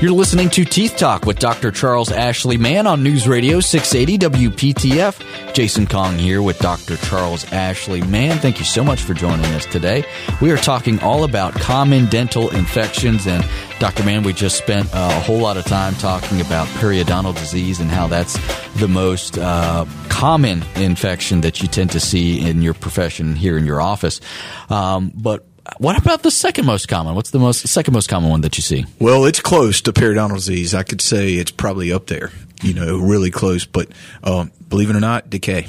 You're 0.00 0.12
listening 0.12 0.48
to 0.50 0.64
Teeth 0.64 0.96
Talk 0.96 1.26
with 1.26 1.38
Dr. 1.38 1.70
Charles 1.70 2.10
Ashley 2.10 2.56
Mann 2.56 2.86
on 2.86 3.02
News 3.02 3.28
Radio 3.28 3.60
680 3.60 4.48
WPTF. 4.48 5.52
Jason 5.52 5.86
Kong 5.86 6.16
here 6.16 6.40
with 6.40 6.58
Dr. 6.58 6.96
Charles 6.96 7.44
Ashley 7.52 8.00
Mann. 8.00 8.38
Thank 8.38 8.58
you 8.58 8.64
so 8.64 8.82
much 8.82 9.02
for 9.02 9.12
joining 9.12 9.44
us 9.52 9.66
today. 9.66 10.06
We 10.40 10.52
are 10.52 10.56
talking 10.56 10.98
all 11.00 11.24
about 11.24 11.52
common 11.52 12.06
dental 12.06 12.48
infections. 12.48 13.26
And 13.26 13.44
Dr. 13.78 14.02
Mann, 14.02 14.22
we 14.22 14.32
just 14.32 14.56
spent 14.56 14.88
a 14.94 15.20
whole 15.20 15.40
lot 15.40 15.58
of 15.58 15.66
time 15.66 15.94
talking 15.96 16.40
about 16.40 16.66
periodontal 16.68 17.34
disease 17.34 17.78
and 17.78 17.90
how 17.90 18.06
that's 18.06 18.38
the 18.76 18.88
most 18.88 19.36
uh, 19.36 19.84
common 20.08 20.62
infection 20.76 21.42
that 21.42 21.60
you 21.60 21.68
tend 21.68 21.90
to 21.90 22.00
see 22.00 22.40
in 22.40 22.62
your 22.62 22.72
profession 22.72 23.36
here 23.36 23.58
in 23.58 23.66
your 23.66 23.82
office. 23.82 24.22
Um, 24.70 25.12
but 25.14 25.46
what 25.78 25.98
about 25.98 26.22
the 26.22 26.30
second 26.30 26.66
most 26.66 26.88
common? 26.88 27.14
What's 27.14 27.30
the 27.30 27.38
most 27.38 27.66
second 27.68 27.94
most 27.94 28.08
common 28.08 28.30
one 28.30 28.40
that 28.42 28.56
you 28.56 28.62
see? 28.62 28.86
Well, 28.98 29.24
it's 29.24 29.40
close 29.40 29.80
to 29.82 29.92
periodontal 29.92 30.36
disease. 30.36 30.74
I 30.74 30.82
could 30.82 31.00
say 31.00 31.34
it's 31.34 31.50
probably 31.50 31.92
up 31.92 32.06
there. 32.06 32.30
You 32.62 32.74
know, 32.74 32.98
really 32.98 33.30
close. 33.30 33.64
But 33.64 33.88
um, 34.22 34.52
believe 34.68 34.90
it 34.90 34.96
or 34.96 35.00
not, 35.00 35.30
decay. 35.30 35.68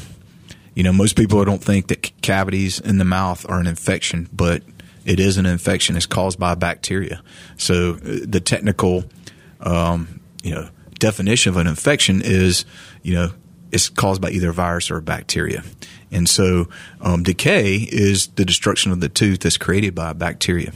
You 0.76 0.84
know, 0.84 0.94
most 0.94 1.16
people 1.16 1.44
don't 1.44 1.64
think 1.64 1.88
that 1.88 2.22
cavities 2.22 2.80
in 2.80 2.98
the 2.98 3.06
mouth 3.06 3.48
are 3.50 3.60
an 3.60 3.68
infection, 3.68 4.30
but 4.32 4.64
it 5.06 5.20
is 5.20 5.38
an 5.38 5.46
infection. 5.46 5.98
It's 5.98 6.06
caused 6.06 6.40
by 6.40 6.56
bacteria. 6.56 7.22
So 7.58 7.96
uh, 7.96 8.20
the 8.26 8.40
technical, 8.40 9.06
um, 9.60 10.22
you 10.44 10.56
know, 10.56 10.70
definition 11.00 11.50
of 11.50 11.58
an 11.58 11.68
infection 11.68 12.22
is, 12.24 12.66
you 13.02 13.16
know, 13.16 13.32
it's 13.72 13.90
caused 13.90 14.22
by 14.22 14.30
either 14.30 14.50
a 14.50 14.54
virus 14.54 14.92
or 14.92 14.98
a 14.98 15.02
bacteria. 15.02 15.64
And 16.12 16.28
so 16.28 16.68
um, 17.00 17.24
decay 17.24 17.76
is 17.76 18.28
the 18.28 18.46
destruction 18.46 18.92
of 18.92 19.00
the 19.00 19.10
tooth 19.10 19.40
that's 19.42 19.58
created 19.58 19.96
by 19.96 20.14
bacteria. 20.14 20.74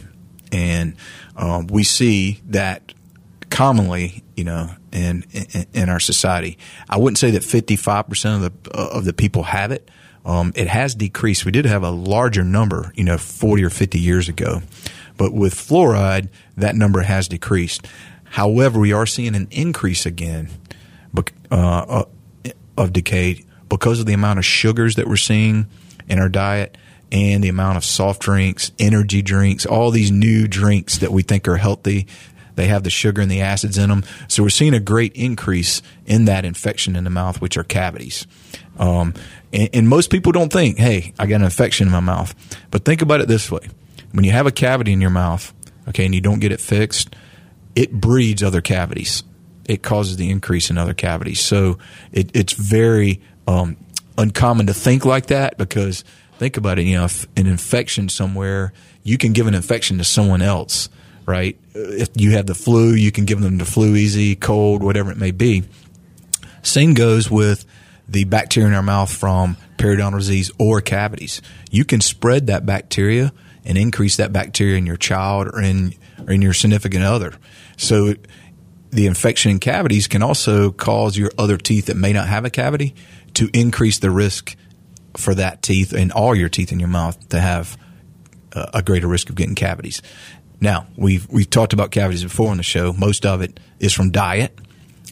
And 0.52 0.96
um, 1.36 1.68
we 1.68 1.84
see 1.84 2.42
that 2.48 2.94
commonly, 3.50 4.24
you 4.36 4.46
know, 4.46 4.70
in, 4.92 5.26
in, 5.32 5.66
in 5.74 5.90
our 5.90 6.00
society. 6.00 6.58
I 6.90 6.98
wouldn't 6.98 7.18
say 7.18 7.32
that 7.32 7.42
55% 7.42 8.36
of 8.36 8.64
the 8.64 8.72
of 8.72 9.06
the 9.06 9.14
people 9.14 9.44
have 9.44 9.72
it. 9.72 9.90
Um, 10.26 10.54
it 10.56 10.68
has 10.68 10.96
decreased. 10.96 11.46
We 11.46 11.52
did 11.52 11.66
have 11.66 11.84
a 11.84 11.92
larger 11.92 12.44
number, 12.44 12.92
you 12.96 13.04
know, 13.04 13.18
40 13.18 13.64
or 13.64 13.70
50 13.70 14.00
years 14.00 14.28
ago. 14.28 14.62
But 15.18 15.34
with 15.34 15.54
fluoride, 15.54 16.30
that 16.58 16.76
number 16.76 17.02
has 17.02 17.28
decreased. 17.28 17.88
However, 18.24 18.80
we 18.80 18.92
are 18.92 19.06
seeing 19.06 19.36
an 19.36 19.48
increase 19.52 20.06
again 20.06 20.50
uh, 21.52 22.04
of 22.78 22.94
decay 22.94 23.44
because 23.70 24.00
of 24.00 24.06
the 24.06 24.14
amount 24.14 24.40
of 24.40 24.46
sugars 24.46 24.96
that 24.96 25.08
we're 25.08 25.18
seeing 25.18 25.68
in 26.08 26.20
our 26.20 26.30
diet 26.30 26.78
and 27.12 27.44
the 27.44 27.50
amount 27.50 27.78
of 27.78 27.86
soft 27.86 28.22
drinks, 28.22 28.72
energy 28.80 29.22
drinks, 29.22 29.66
all 29.66 29.92
these 29.92 30.12
new 30.12 30.48
drinks 30.48 30.98
that 31.00 31.12
we 31.12 31.22
think 31.22 31.48
are 31.48 31.58
healthy. 31.58 32.08
They 32.56 32.68
have 32.68 32.84
the 32.84 32.90
sugar 32.90 33.22
and 33.22 33.30
the 33.30 33.42
acids 33.42 33.78
in 33.78 33.90
them. 33.90 34.04
So 34.28 34.44
we're 34.44 34.50
seeing 34.50 34.74
a 34.74 34.80
great 34.80 35.14
increase 35.14 35.82
in 36.06 36.26
that 36.26 36.46
infection 36.46 36.96
in 36.96 37.04
the 37.04 37.10
mouth, 37.10 37.42
which 37.42 37.58
are 37.58 37.64
cavities. 37.64 38.28
Um, 38.80 39.14
and, 39.52 39.70
and 39.74 39.90
most 39.90 40.10
people 40.10 40.32
don't 40.32 40.52
think, 40.52 40.78
hey, 40.78 41.14
I 41.20 41.26
got 41.26 41.38
an 41.38 41.44
infection 41.44 41.88
in 41.88 41.92
my 41.92 42.00
mouth. 42.00 42.34
But 42.72 42.86
think 42.86 43.02
about 43.02 43.22
it 43.22 43.28
this 43.28 43.52
way 43.52 43.68
when 44.12 44.24
you 44.24 44.32
have 44.32 44.48
a 44.48 44.52
cavity 44.52 44.94
in 44.94 45.02
your 45.02 45.10
mouth, 45.10 45.54
okay, 45.90 46.06
and 46.06 46.16
you 46.16 46.22
don't 46.22 46.40
get 46.40 46.54
it 46.54 46.62
fixed, 46.62 47.14
it 47.76 47.92
breeds 47.92 48.42
other 48.42 48.62
cavities. 48.62 49.24
It 49.68 49.84
causes 49.84 50.18
the 50.18 50.30
increase 50.30 50.70
in 50.70 50.78
other 50.78 50.94
cavities. 50.94 51.40
So 51.40 51.78
it, 52.12 52.32
it's 52.36 52.54
very 52.54 53.22
um, 53.48 53.78
uncommon 54.18 54.68
to 54.68 54.74
think 54.74 55.06
like 55.06 55.28
that 55.28 55.58
because 55.58 56.04
think 56.38 56.58
about 56.58 56.80
it. 56.80 56.84
You 56.84 56.98
know, 56.98 57.06
if 57.06 57.26
an 57.38 57.48
infection 57.48 58.10
somewhere, 58.10 58.74
you 59.04 59.18
can 59.18 59.34
give 59.34 59.48
an 59.48 59.54
infection 59.54 59.98
to 59.98 60.04
someone 60.04 60.42
else, 60.42 60.90
right? 61.26 61.58
If 61.74 62.10
you 62.16 62.32
have 62.32 62.46
the 62.46 62.56
flu, 62.56 62.94
you 62.94 63.12
can 63.12 63.26
give 63.26 63.42
them 63.42 63.58
the 63.58 63.66
flu 63.66 63.96
easy, 63.96 64.36
cold, 64.36 64.84
whatever 64.84 65.12
it 65.12 65.18
may 65.18 65.32
be. 65.32 65.64
Same 66.62 66.94
goes 66.94 67.30
with 67.30 67.66
the 68.08 68.24
bacteria 68.24 68.68
in 68.68 68.76
our 68.76 68.84
mouth 68.84 69.12
from 69.12 69.58
periodontal 69.78 70.18
disease 70.18 70.52
or 70.58 70.82
cavities. 70.82 71.42
You 71.72 71.86
can 71.86 72.02
spread 72.02 72.48
that 72.48 72.66
bacteria 72.66 73.34
and 73.64 73.78
increase 73.78 74.18
that 74.18 74.32
bacteria 74.32 74.78
in 74.78 74.86
your 74.86 74.98
child 74.98 75.48
or 75.48 75.62
in 75.62 75.94
or 76.20 76.34
in 76.34 76.42
your 76.42 76.54
significant 76.54 77.04
other. 77.04 77.34
So 77.78 78.16
the 78.96 79.08
infection 79.08 79.52
in 79.52 79.60
cavities 79.60 80.08
can 80.08 80.24
also 80.24 80.72
cause 80.72 81.18
your 81.18 81.32
other 81.38 81.58
teeth 81.58 81.88
that 81.88 81.98
may 81.98 82.14
not 82.14 82.28
have 82.28 82.46
a 82.46 82.50
cavity 82.50 82.96
to 83.36 83.50
increase 83.54 84.00
the 84.00 84.10
risk 84.10 84.56
for 85.18 85.36
that 85.36 85.62
teeth 85.62 85.94
and 85.94 86.12
all 86.12 86.34
your 86.34 86.50
teeth 86.50 86.72
in 86.72 86.80
your 86.80 86.90
mouth 86.90 87.30
to 87.30 87.40
have 87.40 87.78
a 88.74 88.82
greater 88.82 89.08
risk 89.08 89.30
of 89.30 89.36
getting 89.36 89.56
cavities. 89.56 90.02
Now, 90.62 90.88
we've 90.96 91.28
we've 91.30 91.50
talked 91.50 91.74
about 91.74 91.92
cavities 91.92 92.24
before 92.24 92.50
on 92.50 92.58
the 92.58 92.64
show. 92.64 92.94
Most 92.94 93.26
of 93.26 93.42
it 93.42 93.60
is 93.80 93.94
from 93.94 94.12
diet, 94.12 94.58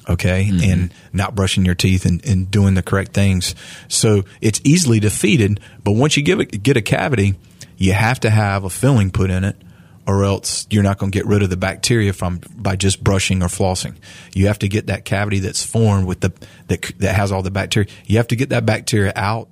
okay, 0.07 0.47
mm-hmm. 0.49 0.71
and 0.71 0.93
not 1.11 1.35
brushing 1.35 1.65
your 1.65 1.75
teeth 1.75 2.05
and, 2.05 2.25
and, 2.25 2.49
doing 2.49 2.75
the 2.75 2.81
correct 2.81 3.13
things. 3.13 3.53
So 3.89 4.23
it's 4.39 4.61
easily 4.63 5.01
defeated. 5.01 5.59
But 5.83 5.91
once 5.91 6.15
you 6.15 6.23
give 6.23 6.39
it, 6.39 6.63
get 6.63 6.77
a 6.77 6.81
cavity, 6.81 7.35
you 7.77 7.91
have 7.91 8.21
to 8.21 8.29
have 8.29 8.63
a 8.63 8.69
filling 8.69 9.11
put 9.11 9.29
in 9.29 9.43
it 9.43 9.57
or 10.05 10.23
else 10.23 10.67
you're 10.69 10.83
not 10.83 10.97
going 10.97 11.11
to 11.11 11.17
get 11.17 11.25
rid 11.25 11.43
of 11.43 11.49
the 11.49 11.57
bacteria 11.57 12.13
from 12.13 12.41
by 12.55 12.75
just 12.75 13.03
brushing 13.03 13.41
or 13.41 13.47
flossing. 13.47 13.95
You 14.33 14.47
have 14.47 14.59
to 14.59 14.67
get 14.67 14.87
that 14.87 15.05
cavity 15.05 15.39
that's 15.39 15.65
formed 15.65 16.07
with 16.07 16.19
the 16.21 16.33
that 16.67 16.91
that 16.99 17.15
has 17.15 17.31
all 17.31 17.41
the 17.41 17.51
bacteria. 17.51 17.89
You 18.05 18.17
have 18.17 18.27
to 18.29 18.35
get 18.35 18.49
that 18.49 18.65
bacteria 18.65 19.13
out 19.15 19.49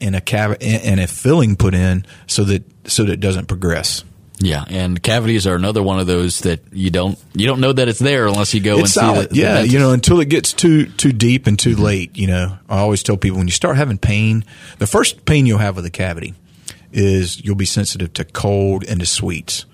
and 0.00 0.16
a 0.16 0.20
cavity 0.20 0.66
and 0.66 1.00
a 1.00 1.06
filling 1.06 1.56
put 1.56 1.74
in 1.74 2.06
so 2.26 2.44
that 2.44 2.64
so 2.90 3.04
that 3.04 3.12
it 3.12 3.20
doesn't 3.20 3.46
progress. 3.46 4.04
Yeah, 4.38 4.64
and 4.68 5.00
cavities 5.00 5.46
are 5.46 5.54
another 5.54 5.82
one 5.82 6.00
of 6.00 6.08
those 6.08 6.40
that 6.40 6.60
you 6.72 6.90
don't 6.90 7.18
you 7.32 7.46
don't 7.46 7.60
know 7.60 7.72
that 7.72 7.88
it's 7.88 8.00
there 8.00 8.26
unless 8.26 8.52
you 8.54 8.60
go 8.60 8.78
it's 8.78 8.96
and 8.96 9.06
solid. 9.06 9.30
see. 9.30 9.40
The, 9.40 9.42
yeah, 9.42 9.60
you 9.60 9.78
know, 9.78 9.92
until 9.92 10.20
it 10.20 10.28
gets 10.28 10.52
too 10.52 10.86
too 10.86 11.12
deep 11.12 11.46
and 11.46 11.58
too 11.58 11.74
mm-hmm. 11.74 11.82
late. 11.82 12.16
You 12.16 12.26
know, 12.26 12.58
I 12.68 12.78
always 12.78 13.02
tell 13.02 13.16
people 13.16 13.38
when 13.38 13.46
you 13.46 13.52
start 13.52 13.76
having 13.76 13.98
pain, 13.98 14.44
the 14.78 14.86
first 14.86 15.24
pain 15.24 15.46
you'll 15.46 15.58
have 15.58 15.76
with 15.76 15.86
a 15.86 15.90
cavity 15.90 16.34
is 16.92 17.42
you'll 17.44 17.54
be 17.54 17.66
sensitive 17.66 18.12
to 18.14 18.24
cold 18.24 18.84
and 18.84 19.00
to 19.00 19.06
sweets. 19.06 19.64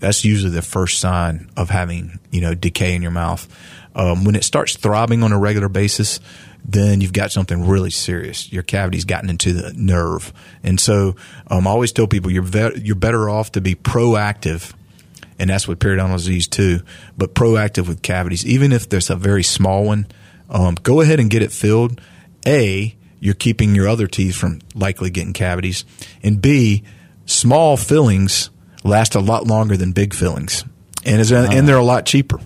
That's 0.00 0.24
usually 0.24 0.52
the 0.52 0.62
first 0.62 0.98
sign 0.98 1.50
of 1.56 1.70
having 1.70 2.18
you 2.30 2.40
know 2.40 2.54
decay 2.54 2.94
in 2.94 3.02
your 3.02 3.10
mouth. 3.10 3.48
Um, 3.94 4.24
when 4.24 4.34
it 4.34 4.44
starts 4.44 4.76
throbbing 4.76 5.22
on 5.22 5.32
a 5.32 5.38
regular 5.38 5.70
basis, 5.70 6.20
then 6.64 7.00
you've 7.00 7.12
got 7.12 7.32
something 7.32 7.66
really 7.66 7.90
serious. 7.90 8.52
Your 8.52 8.62
cavity's 8.62 9.04
gotten 9.04 9.30
into 9.30 9.52
the 9.52 9.72
nerve, 9.72 10.32
and 10.62 10.78
so 10.78 11.16
um, 11.46 11.66
I 11.66 11.70
always 11.70 11.92
tell 11.92 12.06
people 12.06 12.30
you're 12.30 12.42
ve- 12.42 12.80
you're 12.82 12.96
better 12.96 13.30
off 13.30 13.52
to 13.52 13.60
be 13.60 13.74
proactive, 13.74 14.74
and 15.38 15.48
that's 15.48 15.66
with 15.66 15.78
periodontal 15.78 16.16
disease 16.16 16.46
too. 16.46 16.80
But 17.16 17.34
proactive 17.34 17.88
with 17.88 18.02
cavities, 18.02 18.44
even 18.44 18.72
if 18.72 18.88
there's 18.88 19.10
a 19.10 19.16
very 19.16 19.42
small 19.42 19.84
one, 19.84 20.06
um, 20.50 20.74
go 20.74 21.00
ahead 21.00 21.20
and 21.20 21.30
get 21.30 21.42
it 21.42 21.52
filled. 21.52 22.00
A, 22.46 22.94
you're 23.18 23.34
keeping 23.34 23.74
your 23.74 23.88
other 23.88 24.06
teeth 24.06 24.36
from 24.36 24.60
likely 24.74 25.10
getting 25.10 25.32
cavities, 25.32 25.84
and 26.22 26.42
B, 26.42 26.82
small 27.24 27.76
fillings 27.76 28.50
last 28.86 29.14
a 29.14 29.20
lot 29.20 29.46
longer 29.46 29.76
than 29.76 29.92
big 29.92 30.14
fillings, 30.14 30.64
and 31.04 31.20
is, 31.20 31.32
uh, 31.32 31.48
and 31.50 31.68
they're 31.68 31.76
a 31.76 31.84
lot 31.84 32.06
cheaper. 32.06 32.40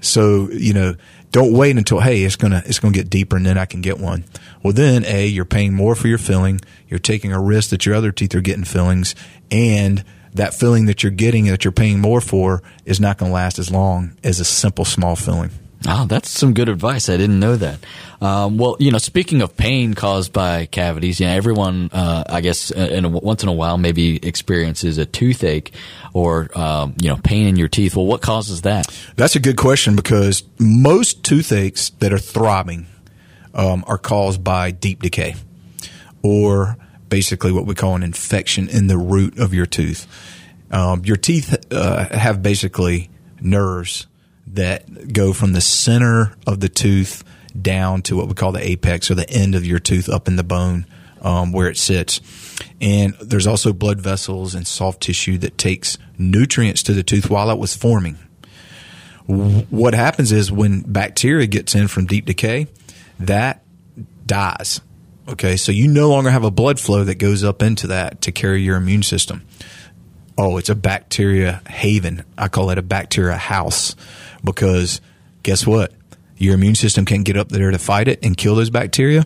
So 0.00 0.48
you 0.50 0.72
know, 0.72 0.94
don't 1.30 1.52
wait 1.52 1.76
until 1.76 2.00
hey, 2.00 2.22
it's 2.22 2.36
gonna 2.36 2.62
it's 2.66 2.78
gonna 2.78 2.94
get 2.94 3.10
deeper, 3.10 3.36
and 3.36 3.46
then 3.46 3.58
I 3.58 3.64
can 3.64 3.80
get 3.80 3.98
one. 3.98 4.24
Well, 4.62 4.72
then 4.72 5.04
a 5.04 5.26
you're 5.26 5.44
paying 5.44 5.74
more 5.74 5.94
for 5.94 6.08
your 6.08 6.18
filling. 6.18 6.60
You're 6.88 6.98
taking 6.98 7.32
a 7.32 7.40
risk 7.40 7.70
that 7.70 7.86
your 7.86 7.94
other 7.94 8.12
teeth 8.12 8.34
are 8.34 8.40
getting 8.40 8.64
fillings, 8.64 9.14
and 9.50 10.04
that 10.34 10.54
filling 10.54 10.86
that 10.86 11.02
you're 11.02 11.12
getting 11.12 11.46
that 11.46 11.64
you're 11.64 11.72
paying 11.72 12.00
more 12.00 12.20
for 12.20 12.62
is 12.84 13.00
not 13.00 13.18
going 13.18 13.30
to 13.30 13.34
last 13.34 13.58
as 13.58 13.70
long 13.70 14.16
as 14.22 14.40
a 14.40 14.44
simple 14.44 14.84
small 14.84 15.16
filling. 15.16 15.50
Oh, 15.88 16.04
that's 16.06 16.28
some 16.28 16.52
good 16.52 16.68
advice. 16.68 17.08
I 17.08 17.16
didn't 17.16 17.40
know 17.40 17.56
that. 17.56 17.78
Um, 18.20 18.58
well, 18.58 18.76
you 18.78 18.90
know, 18.90 18.98
speaking 18.98 19.40
of 19.40 19.56
pain 19.56 19.94
caused 19.94 20.30
by 20.30 20.66
cavities, 20.66 21.20
you 21.20 21.26
know, 21.26 21.32
everyone, 21.32 21.88
uh, 21.92 22.24
I 22.28 22.42
guess, 22.42 22.70
uh, 22.70 22.80
in 22.92 23.06
a, 23.06 23.08
once 23.08 23.42
in 23.42 23.48
a 23.48 23.52
while, 23.52 23.78
maybe 23.78 24.16
experiences 24.26 24.98
a 24.98 25.06
toothache 25.06 25.72
or 26.12 26.50
um, 26.58 26.94
you 27.00 27.08
know, 27.08 27.16
pain 27.16 27.46
in 27.46 27.56
your 27.56 27.68
teeth. 27.68 27.96
Well, 27.96 28.04
what 28.04 28.20
causes 28.20 28.62
that? 28.62 28.94
That's 29.16 29.36
a 29.36 29.40
good 29.40 29.56
question 29.56 29.96
because 29.96 30.42
most 30.58 31.24
toothaches 31.24 31.90
that 32.00 32.12
are 32.12 32.18
throbbing 32.18 32.86
um, 33.54 33.82
are 33.86 33.98
caused 33.98 34.44
by 34.44 34.72
deep 34.72 35.00
decay 35.02 35.34
or 36.22 36.76
basically 37.08 37.52
what 37.52 37.64
we 37.64 37.74
call 37.74 37.94
an 37.96 38.02
infection 38.02 38.68
in 38.68 38.86
the 38.86 38.98
root 38.98 39.38
of 39.38 39.54
your 39.54 39.66
tooth. 39.66 40.06
Um, 40.70 41.04
your 41.06 41.16
teeth 41.16 41.56
uh, 41.72 42.16
have 42.16 42.42
basically 42.42 43.10
nerves 43.40 44.06
that 44.54 45.12
go 45.12 45.32
from 45.32 45.52
the 45.52 45.60
center 45.60 46.36
of 46.46 46.60
the 46.60 46.68
tooth 46.68 47.24
down 47.60 48.02
to 48.02 48.16
what 48.16 48.28
we 48.28 48.34
call 48.34 48.52
the 48.52 48.66
apex 48.66 49.10
or 49.10 49.14
the 49.14 49.28
end 49.28 49.54
of 49.54 49.66
your 49.66 49.78
tooth 49.78 50.08
up 50.08 50.28
in 50.28 50.36
the 50.36 50.44
bone 50.44 50.86
um, 51.22 51.52
where 51.52 51.68
it 51.68 51.76
sits. 51.76 52.20
And 52.80 53.14
there's 53.20 53.46
also 53.46 53.72
blood 53.72 54.00
vessels 54.00 54.54
and 54.54 54.66
soft 54.66 55.02
tissue 55.02 55.38
that 55.38 55.58
takes 55.58 55.98
nutrients 56.18 56.82
to 56.84 56.92
the 56.92 57.02
tooth 57.02 57.30
while 57.30 57.50
it 57.50 57.58
was 57.58 57.74
forming. 57.74 58.18
What 59.26 59.94
happens 59.94 60.32
is 60.32 60.50
when 60.50 60.80
bacteria 60.80 61.46
gets 61.46 61.74
in 61.74 61.88
from 61.88 62.06
deep 62.06 62.26
decay, 62.26 62.66
that 63.20 63.62
dies. 64.26 64.80
Okay, 65.28 65.56
so 65.56 65.70
you 65.70 65.86
no 65.86 66.08
longer 66.08 66.30
have 66.30 66.42
a 66.42 66.50
blood 66.50 66.80
flow 66.80 67.04
that 67.04 67.16
goes 67.16 67.44
up 67.44 67.62
into 67.62 67.86
that 67.88 68.22
to 68.22 68.32
carry 68.32 68.62
your 68.62 68.76
immune 68.76 69.04
system. 69.04 69.42
Oh, 70.36 70.56
it's 70.56 70.70
a 70.70 70.74
bacteria 70.74 71.62
haven. 71.68 72.24
I 72.36 72.48
call 72.48 72.70
it 72.70 72.78
a 72.78 72.82
bacteria 72.82 73.36
house 73.36 73.94
because 74.44 75.00
guess 75.42 75.66
what? 75.66 75.92
Your 76.36 76.54
immune 76.54 76.74
system 76.74 77.04
can't 77.04 77.24
get 77.24 77.36
up 77.36 77.50
there 77.50 77.70
to 77.70 77.78
fight 77.78 78.08
it 78.08 78.24
and 78.24 78.36
kill 78.36 78.54
those 78.54 78.70
bacteria. 78.70 79.24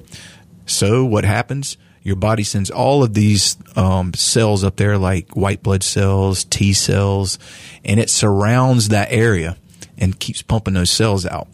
So 0.66 1.04
what 1.04 1.24
happens? 1.24 1.76
Your 2.02 2.16
body 2.16 2.42
sends 2.42 2.70
all 2.70 3.02
of 3.02 3.14
these 3.14 3.56
um, 3.76 4.12
cells 4.14 4.62
up 4.62 4.76
there, 4.76 4.98
like 4.98 5.34
white 5.34 5.62
blood 5.62 5.82
cells, 5.82 6.44
T 6.44 6.72
cells, 6.72 7.38
and 7.84 7.98
it 7.98 8.10
surrounds 8.10 8.88
that 8.88 9.08
area 9.10 9.56
and 9.96 10.18
keeps 10.18 10.42
pumping 10.42 10.74
those 10.74 10.90
cells 10.90 11.24
out. 11.24 11.48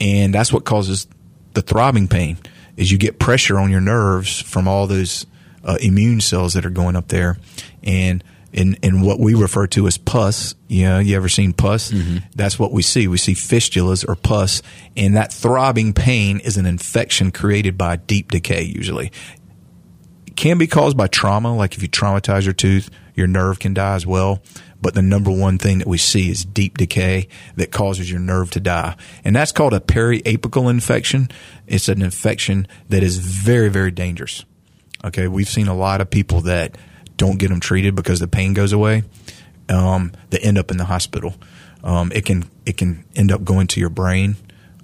And 0.00 0.32
that's 0.32 0.52
what 0.52 0.64
causes 0.64 1.08
the 1.54 1.62
throbbing 1.62 2.08
pain. 2.08 2.38
Is 2.76 2.92
you 2.92 2.98
get 2.98 3.18
pressure 3.18 3.58
on 3.58 3.70
your 3.70 3.80
nerves 3.80 4.40
from 4.40 4.68
all 4.68 4.86
those 4.86 5.26
uh, 5.64 5.76
immune 5.80 6.20
cells 6.20 6.54
that 6.54 6.64
are 6.64 6.70
going 6.70 6.94
up 6.94 7.08
there, 7.08 7.36
and 7.82 8.22
in 8.52 8.74
in 8.82 9.00
what 9.00 9.20
we 9.20 9.34
refer 9.34 9.66
to 9.68 9.86
as 9.86 9.96
pus. 9.96 10.54
You 10.68 10.84
know, 10.84 10.98
you 10.98 11.16
ever 11.16 11.28
seen 11.28 11.52
pus? 11.52 11.90
Mm-hmm. 11.90 12.18
That's 12.34 12.58
what 12.58 12.72
we 12.72 12.82
see. 12.82 13.08
We 13.08 13.18
see 13.18 13.34
fistulas 13.34 14.08
or 14.08 14.16
pus, 14.16 14.62
and 14.96 15.16
that 15.16 15.32
throbbing 15.32 15.92
pain 15.92 16.40
is 16.40 16.56
an 16.56 16.66
infection 16.66 17.30
created 17.30 17.78
by 17.78 17.96
deep 17.96 18.30
decay. 18.30 18.62
Usually, 18.62 19.12
it 20.26 20.36
can 20.36 20.58
be 20.58 20.66
caused 20.66 20.96
by 20.96 21.06
trauma. 21.06 21.54
Like 21.54 21.76
if 21.76 21.82
you 21.82 21.88
traumatize 21.88 22.44
your 22.44 22.54
tooth, 22.54 22.90
your 23.14 23.26
nerve 23.26 23.58
can 23.58 23.74
die 23.74 23.94
as 23.94 24.06
well. 24.06 24.42
But 24.82 24.94
the 24.94 25.02
number 25.02 25.30
one 25.30 25.58
thing 25.58 25.78
that 25.78 25.86
we 25.86 25.98
see 25.98 26.30
is 26.30 26.42
deep 26.42 26.78
decay 26.78 27.28
that 27.56 27.70
causes 27.70 28.10
your 28.10 28.20
nerve 28.20 28.50
to 28.52 28.60
die. 28.60 28.96
And 29.24 29.36
that's 29.36 29.52
called 29.52 29.74
a 29.74 29.80
periapical 29.80 30.70
infection. 30.70 31.28
It's 31.66 31.88
an 31.90 32.00
infection 32.00 32.66
that 32.88 33.02
is 33.02 33.18
very, 33.18 33.68
very 33.68 33.90
dangerous. 33.90 34.46
Okay. 35.04 35.28
We've 35.28 35.48
seen 35.48 35.68
a 35.68 35.74
lot 35.74 36.00
of 36.00 36.08
people 36.08 36.40
that 36.42 36.78
don't 37.20 37.38
get 37.38 37.50
them 37.50 37.60
treated 37.60 37.94
because 37.94 38.18
the 38.18 38.26
pain 38.26 38.54
goes 38.54 38.72
away, 38.72 39.04
um, 39.68 40.10
they 40.30 40.38
end 40.38 40.56
up 40.56 40.70
in 40.70 40.78
the 40.78 40.86
hospital. 40.86 41.34
Um, 41.84 42.10
it 42.12 42.24
can 42.24 42.50
it 42.64 42.78
can 42.78 43.04
end 43.14 43.30
up 43.30 43.44
going 43.44 43.66
to 43.68 43.80
your 43.80 43.90
brain. 43.90 44.36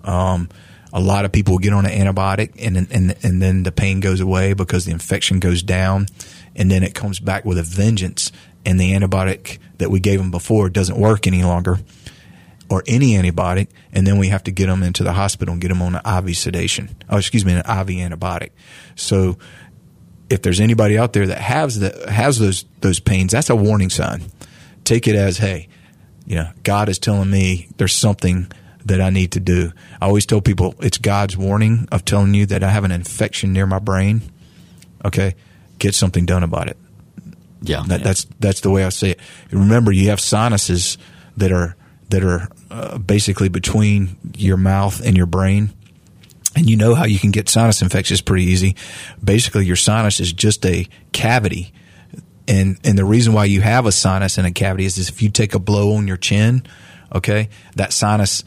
Um, 0.04 0.50
a 0.92 1.00
lot 1.00 1.24
of 1.24 1.32
people 1.32 1.56
get 1.58 1.72
on 1.72 1.86
an 1.86 1.92
antibiotic 1.92 2.52
and 2.58 2.76
and 2.76 3.16
and 3.22 3.42
then 3.42 3.62
the 3.62 3.72
pain 3.72 4.00
goes 4.00 4.20
away 4.20 4.52
because 4.52 4.84
the 4.84 4.92
infection 4.92 5.40
goes 5.40 5.62
down, 5.62 6.06
and 6.54 6.70
then 6.70 6.82
it 6.82 6.94
comes 6.94 7.18
back 7.20 7.46
with 7.46 7.56
a 7.56 7.62
vengeance, 7.62 8.30
and 8.66 8.78
the 8.78 8.92
antibiotic 8.92 9.58
that 9.78 9.90
we 9.90 9.98
gave 9.98 10.18
them 10.18 10.30
before 10.30 10.68
doesn't 10.68 10.98
work 10.98 11.26
any 11.26 11.42
longer, 11.42 11.78
or 12.68 12.82
any 12.86 13.14
antibiotic, 13.14 13.68
and 13.92 14.06
then 14.06 14.18
we 14.18 14.28
have 14.28 14.44
to 14.44 14.50
get 14.50 14.66
them 14.66 14.82
into 14.82 15.02
the 15.02 15.14
hospital 15.14 15.52
and 15.52 15.62
get 15.62 15.68
them 15.68 15.80
on 15.80 15.94
an 15.94 16.02
IV 16.04 16.36
sedation. 16.36 16.94
Oh, 17.08 17.16
excuse 17.16 17.46
me, 17.46 17.54
an 17.54 17.60
IV 17.60 17.96
antibiotic. 17.96 18.50
So 18.94 19.38
if 20.28 20.42
there's 20.42 20.60
anybody 20.60 20.98
out 20.98 21.12
there 21.12 21.26
that 21.26 21.38
has 21.38 21.78
the 21.78 22.10
has 22.10 22.38
those 22.38 22.64
those 22.80 23.00
pains, 23.00 23.32
that's 23.32 23.50
a 23.50 23.56
warning 23.56 23.90
sign. 23.90 24.24
Take 24.84 25.08
it 25.08 25.16
as, 25.16 25.38
hey, 25.38 25.68
you 26.26 26.36
know, 26.36 26.50
God 26.62 26.88
is 26.88 26.98
telling 26.98 27.30
me 27.30 27.68
there's 27.76 27.94
something 27.94 28.50
that 28.84 29.00
I 29.00 29.10
need 29.10 29.32
to 29.32 29.40
do. 29.40 29.72
I 30.00 30.06
always 30.06 30.26
tell 30.26 30.40
people 30.40 30.74
it's 30.80 30.98
God's 30.98 31.36
warning 31.36 31.88
of 31.90 32.04
telling 32.04 32.34
you 32.34 32.46
that 32.46 32.62
I 32.62 32.70
have 32.70 32.84
an 32.84 32.92
infection 32.92 33.52
near 33.52 33.66
my 33.66 33.78
brain. 33.78 34.22
Okay, 35.04 35.34
get 35.78 35.94
something 35.94 36.26
done 36.26 36.42
about 36.42 36.68
it. 36.68 36.76
Yeah, 37.62 37.82
that, 37.86 38.00
yeah. 38.00 38.04
that's 38.04 38.24
that's 38.38 38.60
the 38.60 38.70
way 38.70 38.84
I 38.84 38.90
say 38.90 39.10
it. 39.10 39.20
Remember, 39.50 39.92
you 39.92 40.10
have 40.10 40.20
sinuses 40.20 40.98
that 41.36 41.52
are 41.52 41.76
that 42.10 42.22
are 42.22 42.48
uh, 42.70 42.98
basically 42.98 43.48
between 43.48 44.16
your 44.36 44.56
mouth 44.56 45.04
and 45.04 45.16
your 45.16 45.26
brain, 45.26 45.72
and 46.56 46.68
you 46.68 46.76
know 46.76 46.94
how 46.94 47.04
you 47.04 47.18
can 47.18 47.30
get 47.30 47.48
sinus 47.48 47.82
infections 47.82 48.22
pretty 48.22 48.44
easy. 48.44 48.74
Basically, 49.22 49.66
your 49.66 49.76
sinus 49.76 50.18
is 50.20 50.32
just 50.32 50.64
a 50.64 50.88
cavity. 51.12 51.72
And, 52.48 52.78
and 52.82 52.96
the 52.96 53.04
reason 53.04 53.32
why 53.32 53.44
you 53.44 53.60
have 53.60 53.86
a 53.86 53.92
sinus 53.92 54.38
and 54.38 54.46
a 54.46 54.50
cavity 54.50 54.86
is, 54.86 54.98
is 54.98 55.08
if 55.08 55.20
you 55.20 55.28
take 55.28 55.54
a 55.54 55.58
blow 55.58 55.94
on 55.96 56.08
your 56.08 56.16
chin, 56.16 56.64
okay, 57.14 57.50
that 57.74 57.92
sinus 57.92 58.42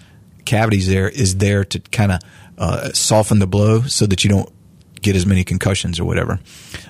cavities 0.45 0.87
there 0.87 1.07
is 1.07 1.37
there 1.37 1.63
to 1.65 1.79
kind 1.79 2.13
of 2.13 2.19
uh, 2.57 2.91
soften 2.93 3.39
the 3.39 3.47
blow 3.47 3.83
so 3.83 4.05
that 4.07 4.23
you 4.23 4.29
don't 4.29 4.51
get 5.01 5.15
as 5.15 5.25
many 5.25 5.43
concussions 5.43 5.99
or 5.99 6.05
whatever. 6.05 6.39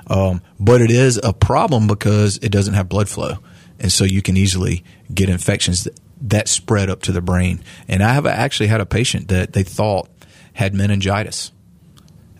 Um, 0.08 0.42
but 0.60 0.82
it 0.82 0.92
is 0.92 1.20
a 1.22 1.34
problem 1.34 1.88
because 1.88 2.38
it 2.38 2.52
doesn't 2.52 2.74
have 2.76 2.88
blood 2.88 3.10
flow. 3.10 3.38
And 3.80 3.92
so 3.92 4.04
you 4.04 4.22
can 4.22 4.38
easily 4.38 4.84
get 5.14 5.30
infections 5.30 5.84
that, 5.84 6.00
that 6.22 6.48
spread 6.48 6.90
up 6.90 7.02
to 7.04 7.12
the 7.12 7.22
brain. 7.22 7.62
And 7.88 8.04
I 8.04 8.14
have 8.14 8.26
actually 8.26 8.68
had 8.68 8.82
a 8.82 8.86
patient 8.86 9.28
that 9.30 9.54
they 9.54 9.64
thought 9.64 10.10
had 10.54 10.74
meningitis. 10.74 11.52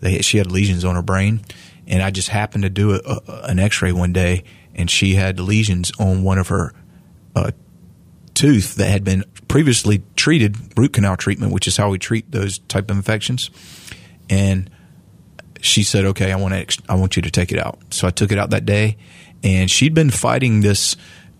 They, 0.00 0.22
she 0.22 0.38
had 0.38 0.50
lesions 0.50 0.84
on 0.84 0.94
her 0.94 1.02
brain. 1.02 1.40
And 1.86 2.02
I 2.02 2.10
just 2.10 2.28
happened 2.28 2.62
to 2.62 2.70
do 2.70 2.94
a, 2.94 3.00
a, 3.04 3.40
an 3.44 3.58
x 3.58 3.82
ray 3.82 3.92
one 3.92 4.12
day, 4.12 4.44
and 4.74 4.90
she 4.90 5.14
had 5.14 5.40
lesions 5.40 5.90
on 5.98 6.22
one 6.22 6.38
of 6.38 6.48
her 6.48 6.72
uh, 7.34 7.50
tooth 8.34 8.76
that 8.76 8.88
had 8.88 9.02
been 9.02 9.24
previously 9.48 10.02
treated 10.14 10.56
root 10.78 10.92
canal 10.92 11.16
treatment, 11.16 11.52
which 11.52 11.66
is 11.66 11.76
how 11.76 11.90
we 11.90 11.98
treat 11.98 12.30
those 12.30 12.58
type 12.58 12.90
of 12.90 12.96
infections. 12.96 13.50
And 14.28 14.70
she 15.60 15.82
said, 15.82 16.04
"Okay, 16.04 16.30
I 16.32 16.36
want 16.36 16.54
to 16.54 16.82
I 16.88 16.94
want 16.94 17.16
you 17.16 17.22
to 17.22 17.30
take 17.30 17.50
it 17.50 17.58
out." 17.58 17.78
So 17.92 18.06
I 18.06 18.10
took 18.10 18.30
it 18.30 18.38
out 18.38 18.50
that 18.50 18.64
day, 18.64 18.96
and 19.42 19.70
she'd 19.70 19.94
been 19.94 20.10
fighting 20.10 20.60
this 20.60 20.96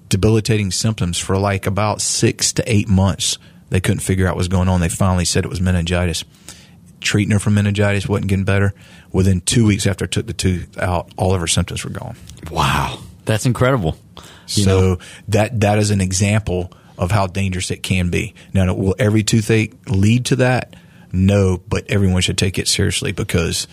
debilitating 0.08 0.72
symptoms 0.72 1.16
for 1.16 1.38
like 1.38 1.66
about 1.66 2.00
six 2.00 2.52
to 2.54 2.64
eight 2.66 2.88
months. 2.88 3.38
They 3.70 3.80
couldn't 3.80 4.00
figure 4.00 4.26
out 4.26 4.34
what 4.34 4.38
was 4.38 4.48
going 4.48 4.68
on. 4.68 4.80
They 4.80 4.88
finally 4.88 5.24
said 5.24 5.44
it 5.44 5.48
was 5.48 5.60
meningitis. 5.60 6.24
Treating 7.00 7.32
her 7.32 7.38
for 7.38 7.50
meningitis 7.50 8.06
wasn't 8.08 8.28
getting 8.28 8.44
better. 8.44 8.74
Within 9.12 9.40
two 9.40 9.66
weeks 9.66 9.86
after 9.86 10.04
I 10.04 10.08
took 10.08 10.26
the 10.26 10.32
tooth 10.32 10.78
out, 10.78 11.10
all 11.16 11.34
of 11.34 11.40
her 11.40 11.46
symptoms 11.46 11.84
were 11.84 11.90
gone. 11.90 12.16
Wow, 12.50 13.00
that's 13.24 13.46
incredible. 13.46 13.96
You 14.48 14.64
so 14.64 14.80
know? 14.80 14.98
that 15.28 15.60
that 15.60 15.78
is 15.78 15.90
an 15.90 16.00
example 16.00 16.72
of 16.98 17.10
how 17.10 17.26
dangerous 17.26 17.70
it 17.70 17.82
can 17.82 18.10
be. 18.10 18.34
Now, 18.52 18.74
will 18.74 18.94
every 18.98 19.22
toothache 19.22 19.72
lead 19.88 20.26
to 20.26 20.36
that? 20.36 20.76
No, 21.12 21.60
but 21.68 21.90
everyone 21.90 22.22
should 22.22 22.38
take 22.38 22.58
it 22.58 22.68
seriously 22.68 23.12
because 23.12 23.66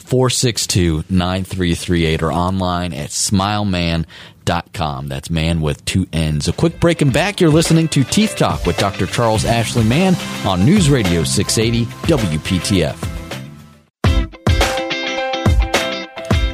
462 0.05 1.05
9338 1.09 2.23
or 2.23 2.31
online 2.31 2.93
at 2.93 3.09
smilemann.com. 3.09 5.07
That's 5.07 5.29
man 5.29 5.61
with 5.61 5.83
two 5.85 6.07
N's. 6.13 6.47
A 6.47 6.53
quick 6.53 6.79
break 6.79 7.01
and 7.01 7.11
back. 7.11 7.41
You're 7.41 7.49
listening 7.49 7.87
to 7.89 8.03
Teeth 8.03 8.35
Talk 8.35 8.65
with 8.65 8.77
Dr. 8.77 9.05
Charles 9.07 9.45
Ashley 9.45 9.83
Mann 9.83 10.15
on 10.45 10.65
News 10.65 10.89
Radio 10.89 11.23
680 11.23 11.85
WPTF. 12.07 13.14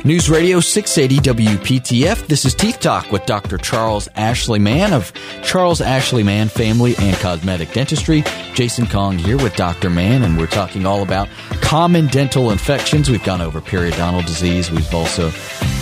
News 0.03 0.31
Radio 0.31 0.59
680 0.59 1.45
WPTF. 1.45 2.25
This 2.25 2.43
is 2.43 2.55
Teeth 2.55 2.79
Talk 2.79 3.11
with 3.11 3.23
Dr. 3.27 3.59
Charles 3.59 4.09
Ashley 4.15 4.57
Mann 4.57 4.93
of 4.93 5.13
Charles 5.43 5.79
Ashley 5.79 6.23
Mann 6.23 6.49
Family 6.49 6.95
and 6.97 7.15
Cosmetic 7.17 7.71
Dentistry. 7.71 8.23
Jason 8.55 8.87
Kong 8.87 9.19
here 9.19 9.37
with 9.37 9.55
Dr. 9.55 9.91
Mann, 9.91 10.23
and 10.23 10.39
we're 10.39 10.47
talking 10.47 10.87
all 10.87 11.03
about 11.03 11.29
common 11.61 12.07
dental 12.07 12.49
infections. 12.49 13.11
We've 13.11 13.23
gone 13.23 13.41
over 13.41 13.61
periodontal 13.61 14.25
disease. 14.25 14.71
We've 14.71 14.91
also 14.91 15.31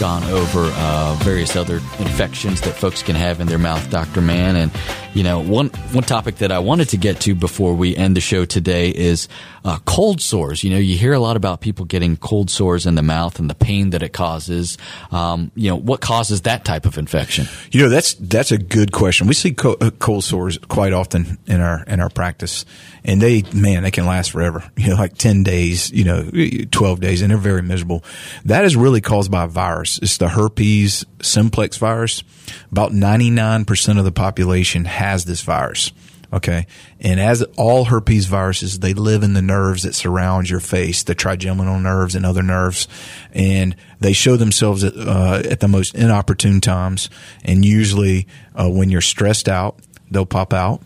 gone 0.02 0.24
over 0.26 0.66
uh, 0.66 1.16
various 1.22 1.56
other 1.56 1.78
infections 2.00 2.60
that 2.62 2.74
folks 2.74 3.02
can 3.02 3.16
have 3.16 3.40
in 3.40 3.48
their 3.48 3.58
mouth, 3.58 3.90
Dr. 3.90 4.20
Mann. 4.20 4.58
And, 4.58 4.72
you 5.14 5.24
know, 5.24 5.40
one, 5.40 5.70
one 5.92 6.04
topic 6.04 6.38
that 6.38 6.52
I 6.52 6.60
wanted 6.60 6.90
to 6.90 6.98
get 6.98 7.22
to 7.22 7.34
before 7.34 7.74
we 7.74 7.96
end 7.96 8.16
the 8.16 8.22
show 8.22 8.46
today 8.46 8.90
is 8.90 9.28
uh, 9.66 9.80
cold 9.86 10.22
sores. 10.22 10.64
You 10.64 10.70
know, 10.70 10.78
you 10.78 10.98
hear 10.98 11.14
a 11.14 11.20
lot 11.20 11.36
about 11.36 11.62
people 11.62 11.86
getting 11.86 12.16
cold 12.18 12.50
sores 12.50 12.86
in 12.86 12.96
the 12.96 13.02
mouth 13.02 13.40
and 13.40 13.50
the 13.50 13.56
pain 13.56 13.90
that 13.92 14.04
it 14.04 14.14
causes. 14.14 14.78
Um, 15.12 15.52
you 15.56 15.70
know, 15.70 15.76
what 15.76 16.02
causes 16.02 16.42
that 16.42 16.64
type 16.64 16.86
of 16.86 16.98
infection? 16.98 17.48
You 17.72 17.84
know, 17.84 17.90
that's 17.90 18.14
that's 18.16 18.52
a 18.52 18.58
good 18.58 18.92
question. 18.92 19.28
We 19.28 19.34
see 19.34 19.56
uh, 19.64 19.92
cold 20.00 20.24
sores 20.24 20.58
quite 20.58 20.94
often 20.94 21.38
in 21.48 21.60
our 21.60 21.84
in 21.84 22.00
our 22.00 22.10
practice, 22.10 22.66
and 23.04 23.22
they 23.22 23.44
man, 23.54 23.84
they 23.84 23.92
can 23.92 24.06
last 24.06 24.32
forever. 24.32 24.64
You 24.80 24.92
know, 24.92 24.96
like 24.96 25.16
ten 25.16 25.44
days, 25.44 25.92
you 25.92 26.06
know, 26.06 26.30
twelve 26.72 27.02
days, 27.02 27.22
and 27.22 27.30
they're 27.30 27.38
very 27.38 27.62
miserable. 27.62 28.04
That 28.46 28.64
is 28.64 28.78
really 28.78 29.02
caused 29.02 29.30
by 29.30 29.44
a 29.44 29.48
virus. 29.48 30.00
It's 30.02 30.18
the 30.18 30.30
herpes 30.30 31.06
simplex 31.22 31.78
virus. 31.78 32.24
About 32.72 32.94
ninety 32.94 33.30
nine 33.30 33.66
percent 33.66 34.00
of 34.00 34.06
the 34.06 34.12
population 34.12 34.86
has 34.86 35.26
this 35.26 35.42
virus. 35.42 35.92
Okay. 36.32 36.68
And 37.00 37.20
as 37.20 37.42
all 37.58 37.86
herpes 37.86 38.28
viruses, 38.28 38.80
they 38.80 38.94
live 38.94 39.24
in 39.24 39.34
the 39.34 39.42
nerves 39.42 39.82
that 39.82 39.96
surround 39.96 40.48
your 40.48 40.60
face, 40.60 41.02
the 41.02 41.16
trigeminal 41.16 41.80
nerves 41.80 42.14
and 42.14 42.24
other 42.24 42.44
nerves. 42.44 42.88
And 43.34 43.76
they 44.00 44.14
show 44.14 44.38
themselves 44.38 44.84
at, 44.84 44.96
uh, 44.96 45.42
at 45.50 45.60
the 45.60 45.68
most 45.68 45.96
inopportune 45.96 46.62
times. 46.62 47.10
And 47.44 47.66
usually, 47.66 48.28
uh, 48.54 48.70
when 48.70 48.92
you're 48.92 49.02
stressed 49.02 49.50
out, 49.50 49.80
they'll 50.12 50.28
pop 50.28 50.54
out. 50.54 50.84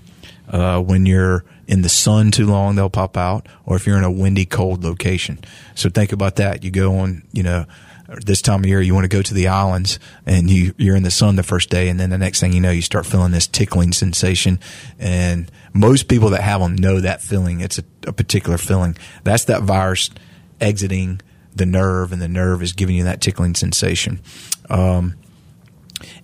Uh, 0.48 0.80
when 0.80 1.06
you're 1.06 1.44
in 1.68 1.82
the 1.82 1.90
sun 1.90 2.32
too 2.32 2.46
long, 2.46 2.76
they'll 2.76 2.90
pop 2.90 3.18
out. 3.18 3.48
Or 3.66 3.76
if 3.76 3.88
you're 3.88 3.98
in 3.98 4.04
a 4.04 4.12
windy, 4.12 4.46
cold 4.46 4.84
location. 4.84 5.40
So 5.76 5.90
think 5.90 6.12
about 6.12 6.36
that. 6.38 6.64
You 6.64 6.72
go 6.72 6.98
on, 7.00 7.24
you 7.32 7.44
know, 7.44 7.66
this 8.26 8.42
time 8.42 8.62
of 8.62 8.66
year 8.66 8.82
you 8.82 8.94
want 8.94 9.06
to 9.06 9.10
go 9.10 9.22
to 9.22 9.34
the 9.34 9.48
islands 9.48 9.98
and 10.26 10.50
you 10.50 10.74
you're 10.78 10.96
in 10.96 11.04
the 11.04 11.12
sun 11.12 11.36
the 11.36 11.44
first 11.44 11.70
day 11.70 11.90
and 11.90 12.00
then 12.00 12.10
the 12.10 12.18
next 12.18 12.40
thing 12.40 12.54
you 12.54 12.60
know 12.60 12.70
you 12.70 12.82
start 12.82 13.06
feeling 13.06 13.32
this 13.32 13.48
tickling 13.48 13.92
sensation 13.92 14.60
and 15.00 15.50
most 15.74 16.08
people 16.08 16.30
that 16.30 16.42
have 16.42 16.62
them 16.62 16.76
know 16.76 17.00
that 17.00 17.22
feeling 17.22 17.62
it's 17.62 17.80
a, 17.80 17.84
a 18.06 18.14
particular 18.14 18.58
feeling 18.58 18.96
that's 19.24 19.46
that 19.46 19.64
virus 19.64 20.10
exiting 20.60 21.20
the 21.56 21.66
nerve 21.66 22.12
and 22.12 22.22
the 22.22 22.28
nerve 22.28 22.62
is 22.62 22.74
giving 22.74 22.96
you 22.96 23.04
that 23.04 23.22
tickling 23.22 23.56
sensation 23.56 24.22
um, 24.70 25.16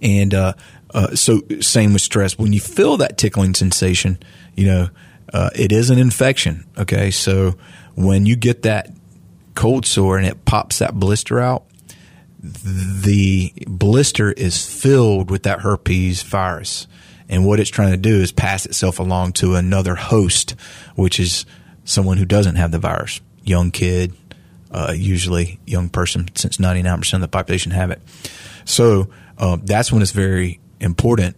and 0.02 0.34
uh, 0.34 0.54
uh, 0.94 1.16
so 1.16 1.42
same 1.62 1.94
with 1.94 2.02
stress 2.02 2.38
when 2.38 2.52
you 2.52 2.60
feel 2.60 2.98
that 2.98 3.18
tickling 3.18 3.54
sensation 3.54 4.20
you 4.56 4.68
know 4.68 4.90
uh, 5.34 5.50
it 5.56 5.72
is 5.72 5.90
an 5.90 5.98
infection 5.98 6.66
okay 6.78 7.12
so 7.12 7.56
when 7.96 8.26
you 8.26 8.36
get 8.36 8.64
that 8.64 8.90
cold 9.56 9.86
sore 9.86 10.18
and 10.18 10.26
it 10.26 10.46
pops 10.46 10.80
that 10.80 10.94
blister 10.96 11.40
out 11.40 11.66
the 12.42 13.52
blister 13.68 14.32
is 14.32 14.66
filled 14.66 15.30
with 15.30 15.44
that 15.44 15.60
herpes 15.60 16.24
virus. 16.24 16.88
And 17.28 17.46
what 17.46 17.60
it's 17.60 17.70
trying 17.70 17.92
to 17.92 17.98
do 17.98 18.22
is 18.22 18.32
pass 18.32 18.66
itself 18.66 19.00
along 19.00 19.34
to 19.34 19.56
another 19.56 19.96
host, 19.96 20.56
which 20.96 21.20
is 21.20 21.46
someone 21.84 22.18
who 22.18 22.26
doesn't 22.26 22.56
have 22.56 22.72
the 22.72 22.80
virus. 22.80 23.22
Young 23.44 23.72
kid, 23.72 24.14
uh, 24.72 24.94
usually 24.96 25.60
young 25.66 25.90
person, 25.90 26.30
since 26.36 26.58
99% 26.58 27.14
of 27.14 27.22
the 27.22 27.28
population 27.28 27.72
have 27.72 27.92
it. 27.92 28.02
So 28.66 29.10
uh, 29.38 29.58
that's 29.62 29.92
when 29.92 30.02
it's 30.02 30.12
very 30.12 30.60
important 30.80 31.36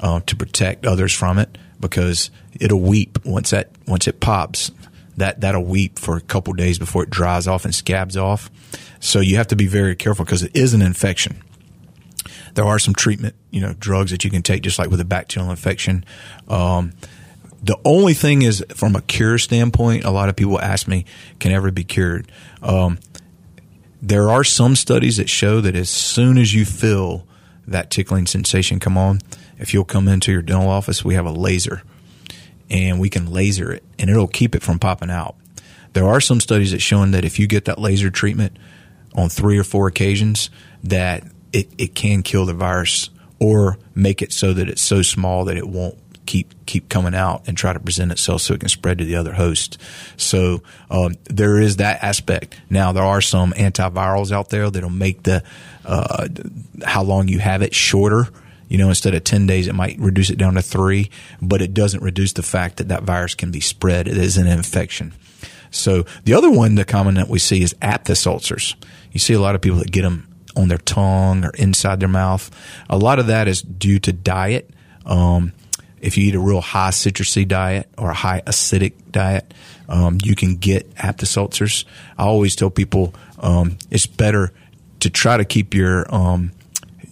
uh, 0.00 0.20
to 0.26 0.36
protect 0.36 0.86
others 0.86 1.12
from 1.12 1.38
it 1.38 1.58
because 1.80 2.30
it'll 2.60 2.80
weep 2.80 3.24
once 3.24 3.50
that 3.50 3.70
once 3.86 4.06
it 4.08 4.20
pops. 4.20 4.70
That 5.16 5.42
that'll 5.42 5.64
weep 5.64 5.98
for 5.98 6.16
a 6.16 6.20
couple 6.20 6.52
days 6.54 6.78
before 6.78 7.04
it 7.04 7.10
dries 7.10 7.46
off 7.46 7.64
and 7.64 7.74
scabs 7.74 8.16
off. 8.16 8.50
So 9.00 9.20
you 9.20 9.36
have 9.36 9.48
to 9.48 9.56
be 9.56 9.66
very 9.66 9.94
careful 9.94 10.24
because 10.24 10.42
it 10.42 10.56
is 10.56 10.74
an 10.74 10.82
infection. 10.82 11.42
There 12.54 12.64
are 12.64 12.78
some 12.78 12.94
treatment, 12.94 13.34
you 13.50 13.60
know, 13.60 13.74
drugs 13.74 14.10
that 14.10 14.24
you 14.24 14.30
can 14.30 14.42
take 14.42 14.62
just 14.62 14.78
like 14.78 14.90
with 14.90 15.00
a 15.00 15.04
bacterial 15.04 15.50
infection. 15.50 16.04
Um, 16.48 16.92
the 17.62 17.78
only 17.84 18.14
thing 18.14 18.42
is, 18.42 18.64
from 18.74 18.94
a 18.94 19.00
cure 19.02 19.38
standpoint, 19.38 20.04
a 20.04 20.10
lot 20.10 20.28
of 20.28 20.36
people 20.36 20.60
ask 20.60 20.86
me, 20.86 21.06
can 21.40 21.50
ever 21.52 21.70
be 21.70 21.82
cured? 21.82 22.30
Um, 22.62 22.98
there 24.02 24.30
are 24.30 24.44
some 24.44 24.76
studies 24.76 25.16
that 25.16 25.30
show 25.30 25.62
that 25.62 25.74
as 25.74 25.88
soon 25.88 26.36
as 26.36 26.54
you 26.54 26.66
feel 26.66 27.26
that 27.66 27.90
tickling 27.90 28.26
sensation 28.26 28.78
come 28.78 28.98
on, 28.98 29.20
if 29.64 29.74
you'll 29.74 29.84
come 29.84 30.06
into 30.06 30.30
your 30.30 30.42
dental 30.42 30.68
office, 30.68 31.04
we 31.04 31.14
have 31.14 31.26
a 31.26 31.32
laser 31.32 31.82
and 32.70 33.00
we 33.00 33.10
can 33.10 33.32
laser 33.32 33.72
it 33.72 33.82
and 33.98 34.08
it'll 34.08 34.28
keep 34.28 34.54
it 34.54 34.62
from 34.62 34.78
popping 34.78 35.10
out. 35.10 35.34
There 35.94 36.06
are 36.06 36.20
some 36.20 36.40
studies 36.40 36.72
that 36.72 36.80
showing 36.80 37.12
that 37.12 37.24
if 37.24 37.38
you 37.38 37.46
get 37.46 37.64
that 37.64 37.78
laser 37.78 38.10
treatment, 38.10 38.58
on 39.14 39.28
three 39.28 39.58
or 39.58 39.64
four 39.64 39.86
occasions 39.86 40.50
that 40.82 41.24
it, 41.52 41.68
it 41.78 41.94
can 41.94 42.22
kill 42.22 42.46
the 42.46 42.54
virus 42.54 43.10
or 43.38 43.78
make 43.94 44.22
it 44.22 44.32
so 44.32 44.52
that 44.52 44.68
it's 44.68 44.82
so 44.82 45.02
small 45.02 45.44
that 45.44 45.56
it 45.56 45.68
won't 45.68 45.98
keep 46.26 46.54
keep 46.64 46.88
coming 46.88 47.14
out 47.14 47.42
and 47.46 47.56
try 47.56 47.72
to 47.72 47.78
present 47.78 48.10
itself 48.10 48.40
so 48.40 48.54
it 48.54 48.60
can 48.60 48.68
spread 48.68 48.98
to 48.98 49.04
the 49.04 49.14
other 49.16 49.34
host. 49.34 49.78
So 50.16 50.62
um, 50.90 51.14
there 51.24 51.58
is 51.58 51.76
that 51.76 52.02
aspect. 52.02 52.58
Now 52.70 52.92
there 52.92 53.04
are 53.04 53.20
some 53.20 53.52
antivirals 53.52 54.32
out 54.32 54.48
there 54.48 54.70
that'll 54.70 54.90
make 54.90 55.22
the 55.22 55.42
uh, 55.84 56.28
how 56.84 57.02
long 57.02 57.28
you 57.28 57.38
have 57.40 57.62
it 57.62 57.74
shorter. 57.74 58.28
You 58.68 58.78
know, 58.78 58.88
instead 58.88 59.14
of 59.14 59.24
10 59.24 59.46
days, 59.46 59.68
it 59.68 59.74
might 59.74 59.98
reduce 59.98 60.30
it 60.30 60.38
down 60.38 60.54
to 60.54 60.62
three, 60.62 61.10
but 61.40 61.62
it 61.62 61.74
doesn't 61.74 62.02
reduce 62.02 62.32
the 62.32 62.42
fact 62.42 62.78
that 62.78 62.88
that 62.88 63.02
virus 63.02 63.34
can 63.34 63.50
be 63.50 63.60
spread. 63.60 64.08
It 64.08 64.16
is 64.16 64.36
an 64.36 64.46
infection. 64.46 65.12
So 65.70 66.04
the 66.24 66.34
other 66.34 66.50
one, 66.50 66.76
the 66.76 66.84
common 66.84 67.14
that 67.14 67.28
we 67.28 67.38
see 67.38 67.62
is 67.62 67.74
aphthous 67.82 68.26
ulcers. 68.26 68.76
You 69.12 69.20
see 69.20 69.34
a 69.34 69.40
lot 69.40 69.54
of 69.54 69.60
people 69.60 69.78
that 69.78 69.90
get 69.90 70.02
them 70.02 70.28
on 70.56 70.68
their 70.68 70.78
tongue 70.78 71.44
or 71.44 71.50
inside 71.50 72.00
their 72.00 72.08
mouth. 72.08 72.50
A 72.88 72.96
lot 72.96 73.18
of 73.18 73.26
that 73.26 73.48
is 73.48 73.62
due 73.62 73.98
to 74.00 74.12
diet. 74.12 74.70
Um, 75.04 75.52
if 76.00 76.16
you 76.16 76.28
eat 76.28 76.34
a 76.34 76.40
real 76.40 76.60
high 76.60 76.90
citrusy 76.90 77.46
diet 77.46 77.88
or 77.98 78.10
a 78.10 78.14
high 78.14 78.42
acidic 78.46 78.92
diet, 79.10 79.52
um, 79.88 80.18
you 80.22 80.34
can 80.34 80.56
get 80.56 80.90
aphthous 80.98 81.36
ulcers. 81.36 81.84
I 82.18 82.24
always 82.24 82.54
tell 82.54 82.70
people 82.70 83.14
um, 83.38 83.78
it's 83.90 84.06
better 84.06 84.52
to 85.00 85.10
try 85.10 85.36
to 85.36 85.44
keep 85.44 85.74
your 85.74 86.12
um, 86.14 86.52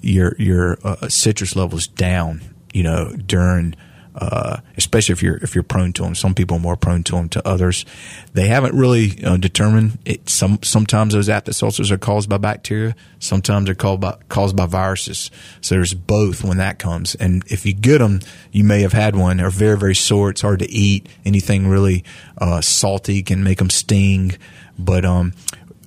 your 0.03 0.35
your 0.39 0.79
uh, 0.85 1.09
citrus 1.09 1.57
levels 1.57 1.87
down. 1.87 2.43
You 2.73 2.83
know 2.85 3.13
during 3.15 3.75
uh, 4.15 4.59
especially 4.77 5.13
if 5.15 5.23
you're 5.23 5.37
if 5.37 5.55
you're 5.55 5.65
prone 5.65 5.93
to 5.95 6.03
them. 6.03 6.15
Some 6.15 6.35
people 6.35 6.59
are 6.59 6.61
more 6.61 6.77
prone 6.77 7.03
to 7.05 7.13
them 7.13 7.29
to 7.31 7.47
others. 7.49 7.87
They 8.35 8.49
haven't 8.49 8.75
really 8.75 9.23
uh, 9.25 9.39
determined 9.39 9.99
it. 10.05 10.29
Some 10.29 10.59
sometimes 10.63 11.15
those 11.15 11.29
aphthous 11.29 11.63
ulcers 11.63 11.91
are 11.91 11.99
caused 11.99 12.29
by 12.29 12.39
bacteria. 12.39 12.95
Sometimes 13.19 13.67
they're 13.67 13.75
called 13.75 14.01
by, 14.01 14.19
caused 14.29 14.57
by 14.57 14.67
viruses. 14.67 15.31
So 15.61 15.77
there's 15.77 15.95
both 15.95 16.45
when 16.45 16.59
that 16.59 16.79
comes. 16.79 17.15
And 17.15 17.43
if 17.47 17.65
you 17.65 17.73
get 17.73 17.99
them, 17.99 18.21
you 18.51 18.65
may 18.65 18.83
have 18.83 18.93
had 18.93 19.17
one. 19.17 19.39
They're 19.39 19.51
very 19.51 19.79
very 19.79 19.95
sore. 19.95 20.31
It's 20.31 20.43
hard 20.43 20.59
to 20.59 20.71
eat. 20.71 21.09
Anything 21.25 21.69
really 21.69 22.05
uh, 22.39 22.61
salty 22.61 23.23
can 23.23 23.43
make 23.43 23.59
them 23.59 23.71
sting. 23.71 24.37
But 24.79 25.05
um, 25.05 25.33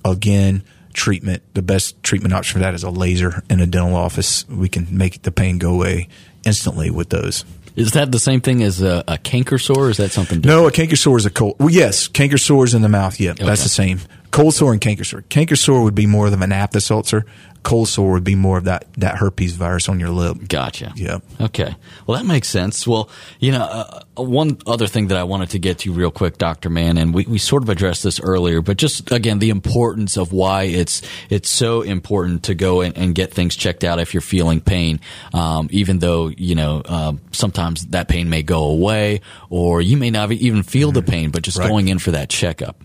again 0.04 0.64
treatment, 0.96 1.42
the 1.54 1.62
best 1.62 2.02
treatment 2.02 2.34
option 2.34 2.54
for 2.54 2.58
that 2.60 2.74
is 2.74 2.82
a 2.82 2.90
laser 2.90 3.42
in 3.48 3.60
a 3.60 3.66
dental 3.66 3.94
office. 3.94 4.48
We 4.48 4.68
can 4.68 4.86
make 4.90 5.22
the 5.22 5.30
pain 5.30 5.58
go 5.58 5.74
away 5.74 6.08
instantly 6.44 6.90
with 6.90 7.10
those. 7.10 7.44
Is 7.76 7.92
that 7.92 8.10
the 8.10 8.18
same 8.18 8.40
thing 8.40 8.62
as 8.62 8.80
a, 8.80 9.04
a 9.06 9.18
canker 9.18 9.58
sore? 9.58 9.86
Or 9.86 9.90
is 9.90 9.98
that 9.98 10.10
something 10.10 10.40
different? 10.40 10.62
No, 10.62 10.66
a 10.66 10.72
canker 10.72 10.96
sore 10.96 11.18
is 11.18 11.26
a 11.26 11.30
cold. 11.30 11.56
Well, 11.58 11.70
yes, 11.70 12.08
canker 12.08 12.38
sores 12.38 12.72
in 12.72 12.80
the 12.80 12.88
mouth. 12.88 13.20
Yeah, 13.20 13.32
okay. 13.32 13.44
that's 13.44 13.62
the 13.62 13.68
same. 13.68 14.00
Cold 14.30 14.54
sore 14.54 14.72
and 14.72 14.80
canker 14.80 15.04
sore. 15.04 15.22
Canker 15.22 15.56
sore 15.56 15.82
would 15.82 15.94
be 15.94 16.06
more 16.06 16.26
of 16.26 16.40
an 16.40 16.52
aphthous 16.52 16.90
ulcer 16.90 17.24
cold 17.66 17.88
sore 17.88 18.12
would 18.12 18.22
be 18.22 18.36
more 18.36 18.58
of 18.58 18.64
that, 18.64 18.86
that 18.96 19.16
herpes 19.16 19.56
virus 19.56 19.88
on 19.88 19.98
your 19.98 20.10
lip. 20.10 20.36
Gotcha. 20.46 20.92
Yeah. 20.94 21.18
Okay. 21.40 21.74
Well, 22.06 22.16
that 22.16 22.24
makes 22.24 22.46
sense. 22.46 22.86
Well, 22.86 23.10
you 23.40 23.50
know, 23.50 23.64
uh, 23.64 24.02
uh, 24.16 24.22
one 24.22 24.58
other 24.68 24.86
thing 24.86 25.08
that 25.08 25.18
I 25.18 25.24
wanted 25.24 25.50
to 25.50 25.58
get 25.58 25.80
to 25.80 25.92
real 25.92 26.12
quick, 26.12 26.38
Dr. 26.38 26.70
Mann, 26.70 26.96
and 26.96 27.12
we, 27.12 27.24
we 27.24 27.38
sort 27.38 27.64
of 27.64 27.68
addressed 27.68 28.04
this 28.04 28.20
earlier, 28.20 28.62
but 28.62 28.76
just 28.76 29.10
again, 29.10 29.40
the 29.40 29.50
importance 29.50 30.16
of 30.16 30.32
why 30.32 30.62
it's, 30.62 31.02
it's 31.28 31.50
so 31.50 31.82
important 31.82 32.44
to 32.44 32.54
go 32.54 32.82
and, 32.82 32.96
and 32.96 33.16
get 33.16 33.34
things 33.34 33.56
checked 33.56 33.82
out 33.82 33.98
if 33.98 34.14
you're 34.14 34.20
feeling 34.20 34.60
pain, 34.60 35.00
um, 35.34 35.66
even 35.72 35.98
though, 35.98 36.28
you 36.28 36.54
know, 36.54 36.82
uh, 36.84 37.14
sometimes 37.32 37.84
that 37.86 38.06
pain 38.06 38.30
may 38.30 38.44
go 38.44 38.66
away 38.66 39.22
or 39.50 39.80
you 39.82 39.96
may 39.96 40.10
not 40.10 40.30
even 40.30 40.62
feel 40.62 40.90
mm-hmm. 40.90 41.04
the 41.04 41.10
pain, 41.10 41.30
but 41.32 41.42
just 41.42 41.58
right. 41.58 41.68
going 41.68 41.88
in 41.88 41.98
for 41.98 42.12
that 42.12 42.28
checkup. 42.28 42.80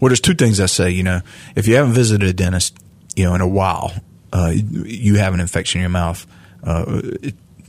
Well, 0.00 0.08
there's 0.08 0.20
two 0.20 0.34
things 0.34 0.60
I 0.60 0.66
say, 0.66 0.90
you 0.90 1.02
know, 1.02 1.20
if 1.56 1.66
you 1.66 1.76
haven't 1.76 1.92
visited 1.92 2.28
a 2.28 2.32
dentist, 2.32 2.76
you 3.16 3.24
know, 3.24 3.34
in 3.34 3.40
a 3.40 3.48
while, 3.48 3.92
uh, 4.32 4.52
you 4.54 5.16
have 5.16 5.34
an 5.34 5.40
infection 5.40 5.80
in 5.80 5.82
your 5.82 5.90
mouth. 5.90 6.26
Uh, 6.62 7.02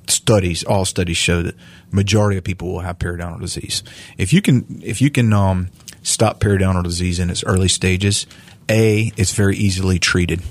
studies, 0.08 0.64
all 0.64 0.86
studies 0.86 1.18
show 1.18 1.42
that 1.42 1.56
majority 1.92 2.38
of 2.38 2.44
people 2.44 2.72
will 2.72 2.80
have 2.80 3.00
periodontal 3.00 3.40
disease. 3.40 3.84
If 4.18 4.34
you 4.34 4.42
can, 4.42 4.82
if 4.84 5.02
you 5.02 5.10
can 5.10 5.34
um, 5.34 5.70
stop 6.02 6.40
periodontal 6.40 6.84
disease 6.84 7.20
in 7.20 7.30
its 7.30 7.44
early 7.44 7.68
stages, 7.68 8.26
a 8.70 9.12
it's 9.18 9.34
very 9.34 9.56
easily 9.56 10.00
treated. 10.00 10.42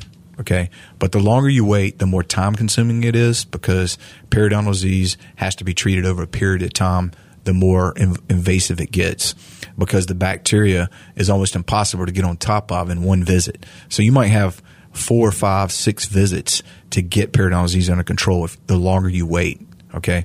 Okay, 0.40 0.68
but 0.98 1.12
the 1.12 1.20
longer 1.20 1.48
you 1.48 1.64
wait, 1.64 2.00
the 2.00 2.06
more 2.06 2.24
time 2.24 2.56
consuming 2.56 3.04
it 3.04 3.14
is 3.14 3.44
because 3.44 3.96
periodontal 4.30 4.72
disease 4.72 5.16
has 5.36 5.54
to 5.56 5.64
be 5.64 5.74
treated 5.74 6.04
over 6.04 6.24
a 6.24 6.26
period 6.26 6.62
of 6.62 6.72
time. 6.72 7.12
The 7.44 7.54
more 7.54 7.94
inv- 7.94 8.22
invasive 8.30 8.80
it 8.80 8.90
gets 8.90 9.34
because 9.78 10.06
the 10.06 10.14
bacteria 10.14 10.88
is 11.16 11.28
almost 11.28 11.54
impossible 11.56 12.06
to 12.06 12.12
get 12.12 12.24
on 12.24 12.36
top 12.36 12.72
of 12.72 12.90
in 12.90 13.02
one 13.02 13.22
visit. 13.22 13.66
So 13.88 14.02
you 14.02 14.12
might 14.12 14.28
have 14.28 14.62
four, 14.92 15.30
five, 15.32 15.72
six 15.72 16.06
visits 16.06 16.62
to 16.90 17.02
get 17.02 17.32
periodontal 17.32 17.64
disease 17.64 17.90
under 17.90 18.04
control 18.04 18.44
if 18.44 18.66
the 18.66 18.76
longer 18.76 19.08
you 19.08 19.26
wait. 19.26 19.60
Okay. 19.94 20.24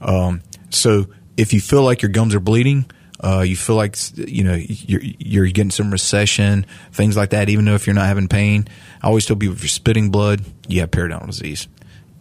Um, 0.00 0.42
so 0.70 1.06
if 1.36 1.52
you 1.52 1.60
feel 1.60 1.82
like 1.82 2.02
your 2.02 2.10
gums 2.10 2.34
are 2.34 2.40
bleeding, 2.40 2.90
uh, 3.22 3.40
you 3.40 3.56
feel 3.56 3.76
like 3.76 3.96
you 4.16 4.44
know 4.44 4.54
you're, 4.54 5.00
you're 5.02 5.46
getting 5.46 5.70
some 5.70 5.90
recession, 5.90 6.64
things 6.92 7.16
like 7.16 7.30
that. 7.30 7.48
Even 7.48 7.64
though 7.66 7.74
if 7.74 7.86
you're 7.86 7.94
not 7.94 8.06
having 8.06 8.28
pain, 8.28 8.66
I 9.02 9.08
always 9.08 9.26
tell 9.26 9.36
people 9.36 9.54
if 9.54 9.62
you're 9.62 9.68
spitting 9.68 10.10
blood, 10.10 10.42
you 10.68 10.80
have 10.80 10.90
periodontal 10.90 11.26
disease, 11.26 11.68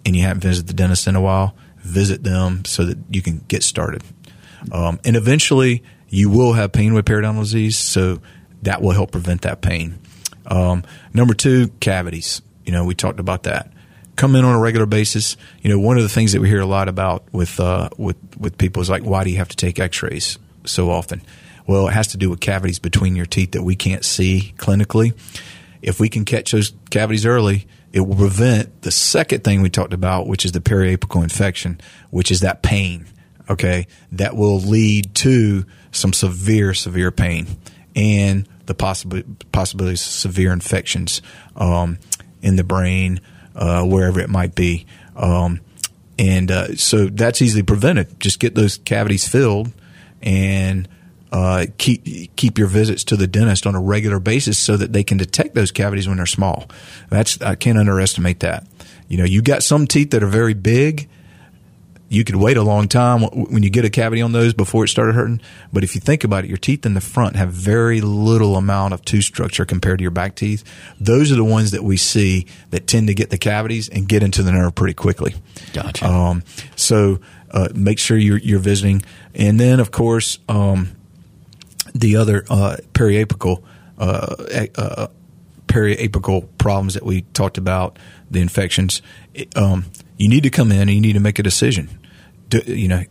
and 0.06 0.16
you 0.16 0.24
haven't 0.24 0.42
visited 0.42 0.68
the 0.68 0.74
dentist 0.74 1.08
in 1.08 1.16
a 1.16 1.22
while, 1.22 1.56
visit 1.78 2.24
them 2.24 2.66
so 2.66 2.84
that 2.86 2.98
you 3.10 3.22
can 3.22 3.44
get 3.48 3.64
started. 3.64 4.04
Um, 4.72 5.00
and 5.06 5.16
eventually, 5.16 5.84
you 6.10 6.30
will 6.30 6.54
have 6.54 6.72
pain 6.72 6.94
with 6.94 7.06
periodontal 7.06 7.42
disease, 7.42 7.78
so 7.78 8.22
that 8.64 8.82
will 8.82 8.92
help 8.92 9.12
prevent 9.12 9.42
that 9.42 9.62
pain. 9.62 10.00
Um, 10.46 10.84
number 11.14 11.34
two, 11.34 11.70
cavities. 11.80 12.42
You 12.66 12.72
know, 12.72 12.86
we 12.86 12.96
talked 12.96 13.20
about 13.20 13.44
that. 13.44 13.72
Come 14.16 14.36
in 14.36 14.44
on 14.44 14.54
a 14.54 14.60
regular 14.60 14.86
basis. 14.86 15.38
You 15.62 15.70
know, 15.70 15.80
one 15.80 15.98
of 15.98 16.04
the 16.04 16.10
things 16.10 16.34
that 16.34 16.42
we 16.42 16.50
hear 16.50 16.60
a 16.60 16.66
lot 16.66 16.90
about 16.90 17.24
with 17.32 17.60
uh, 17.60 17.90
with 17.98 18.18
with 18.38 18.58
people 18.58 18.82
is 18.82 18.90
like, 18.90 19.04
why 19.04 19.24
do 19.24 19.30
you 19.30 19.38
have 19.38 19.48
to 19.50 19.56
take 19.56 19.80
X-rays 19.80 20.38
so 20.66 20.90
often? 20.90 21.22
Well, 21.68 21.88
it 21.88 21.94
has 21.94 22.08
to 22.08 22.18
do 22.18 22.30
with 22.30 22.40
cavities 22.40 22.80
between 22.80 23.16
your 23.16 23.28
teeth 23.28 23.52
that 23.52 23.64
we 23.64 23.76
can't 23.76 24.04
see 24.04 24.54
clinically. 24.58 25.14
If 25.82 26.00
we 26.00 26.10
can 26.10 26.26
catch 26.26 26.52
those 26.52 26.74
cavities 26.90 27.26
early, 27.26 27.68
it 27.94 28.02
will 28.02 28.16
prevent 28.16 28.82
the 28.82 28.92
second 28.92 29.44
thing 29.44 29.62
we 29.62 29.70
talked 29.70 29.94
about, 29.94 30.28
which 30.28 30.46
is 30.46 30.52
the 30.52 30.60
periapical 30.60 31.24
infection, 31.24 31.80
which 32.10 32.32
is 32.32 32.42
that 32.42 32.62
pain. 32.62 33.06
Okay, 33.50 33.88
that 34.12 34.36
will 34.36 34.60
lead 34.60 35.16
to 35.16 35.66
some 35.92 36.14
severe, 36.14 36.74
severe 36.74 37.12
pain 37.12 37.48
and 37.96 38.48
the 38.66 38.76
possibility 38.76 39.28
possibility 39.52 39.94
of 39.94 40.00
severe 40.00 40.54
infections 40.54 41.22
um, 41.56 41.98
in 42.42 42.56
the 42.56 42.64
brain, 42.64 43.20
uh, 43.56 43.84
wherever 43.84 44.20
it 44.20 44.30
might 44.30 44.56
be. 44.56 44.86
Um, 45.16 45.60
and 46.18 46.52
uh, 46.52 46.76
so 46.76 47.08
that's 47.08 47.42
easily 47.42 47.64
prevented. 47.64 48.20
Just 48.20 48.40
get 48.40 48.56
those 48.56 48.78
cavities 48.78 49.28
filled 49.28 49.72
and 50.22 50.88
uh, 51.32 51.66
keep 51.78 52.36
keep 52.36 52.58
your 52.58 52.68
visits 52.68 53.04
to 53.06 53.18
the 53.18 53.28
dentist 53.28 53.66
on 53.66 53.76
a 53.76 53.82
regular 53.82 54.20
basis 54.20 54.58
so 54.58 54.78
that 54.78 54.94
they 54.94 55.04
can 55.04 55.18
detect 55.18 55.56
those 55.56 55.72
cavities 55.72 56.08
when 56.08 56.18
they're 56.18 56.26
small. 56.26 56.70
That's 57.10 57.42
I 57.42 57.56
can't 57.56 57.78
underestimate 57.78 58.42
that. 58.42 58.68
You 59.08 59.18
know, 59.18 59.26
you 59.26 59.42
got 59.42 59.64
some 59.64 59.88
teeth 59.88 60.12
that 60.12 60.22
are 60.22 60.28
very 60.28 60.54
big 60.54 61.10
you 62.10 62.24
could 62.24 62.36
wait 62.36 62.58
a 62.58 62.64
long 62.64 62.88
time 62.88 63.22
when 63.22 63.62
you 63.62 63.70
get 63.70 63.86
a 63.86 63.90
cavity 63.90 64.22
on 64.22 64.32
those 64.32 64.54
before 64.54 64.84
it 64.84 64.88
started 64.88 65.14
hurting. 65.14 65.40
But 65.72 65.84
if 65.84 65.94
you 65.94 66.02
think 66.02 66.24
about 66.24 66.44
it, 66.44 66.48
your 66.48 66.58
teeth 66.58 66.86
in 66.86 66.96
the 66.96 67.02
front 67.02 67.36
have 67.36 67.52
very 67.52 68.02
little 68.02 68.56
amount 68.56 68.96
of 68.96 69.06
tooth 69.06 69.24
structure 69.24 69.64
compared 69.64 70.00
to 70.00 70.02
your 70.02 70.12
back 70.12 70.36
teeth. 70.36 70.64
Those 71.00 71.32
are 71.32 71.36
the 71.36 71.44
ones 71.44 71.70
that 71.72 71.84
we 71.84 71.98
see 71.98 72.48
that 72.72 72.88
tend 72.88 73.08
to 73.08 73.14
get 73.14 73.30
the 73.30 73.38
cavities 73.38 73.90
and 73.90 74.08
get 74.08 74.24
into 74.24 74.42
the 74.42 74.52
nerve 74.52 74.74
pretty 74.74 74.96
quickly. 74.96 75.36
Gotcha. 75.72 76.08
Um, 76.08 76.44
so 76.76 77.20
uh, 77.52 77.70
make 77.76 78.00
sure 78.00 78.18
you're, 78.18 78.40
you're, 78.40 78.60
visiting, 78.60 79.04
and 79.36 79.60
then 79.60 79.80
of 79.80 79.92
course 79.92 80.40
um, 80.50 80.96
the 81.94 82.16
other 82.16 82.44
uh, 82.50 82.78
periapical 82.94 83.64
uh, 83.98 84.36
uh 84.76 85.08
periapical 85.68 86.48
problems 86.58 86.96
that 86.96 87.04
we 87.04 87.22
talked 87.34 87.58
about, 87.58 88.00
the 88.32 88.42
infections. 88.42 89.02
Um, 89.56 89.86
you 90.18 90.28
need 90.28 90.44
to 90.44 90.50
come 90.50 90.72
in 90.72 90.82
and 90.82 90.92
you 90.92 91.02
need 91.02 91.14
to 91.14 91.20
make 91.20 91.38
a 91.38 91.44
decision 91.44 91.99
do, 92.50 92.60
you 92.66 92.88
know, 92.88 93.04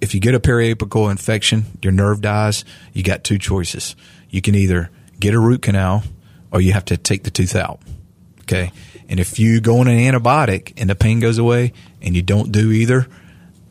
if 0.00 0.14
you 0.14 0.20
get 0.20 0.34
a 0.34 0.40
periapical 0.40 1.10
infection, 1.10 1.64
your 1.82 1.92
nerve 1.92 2.20
dies, 2.20 2.64
you 2.92 3.02
got 3.02 3.24
two 3.24 3.38
choices. 3.38 3.96
You 4.30 4.42
can 4.42 4.54
either 4.54 4.90
get 5.18 5.34
a 5.34 5.40
root 5.40 5.62
canal 5.62 6.04
or 6.52 6.60
you 6.60 6.72
have 6.72 6.84
to 6.86 6.96
take 6.96 7.24
the 7.24 7.30
tooth 7.30 7.56
out. 7.56 7.80
Okay. 8.42 8.70
And 9.08 9.18
if 9.18 9.38
you 9.38 9.60
go 9.60 9.78
on 9.78 9.88
an 9.88 9.98
antibiotic 9.98 10.74
and 10.76 10.90
the 10.90 10.94
pain 10.94 11.20
goes 11.20 11.38
away 11.38 11.72
and 12.02 12.14
you 12.14 12.22
don't 12.22 12.52
do 12.52 12.70
either, 12.70 13.06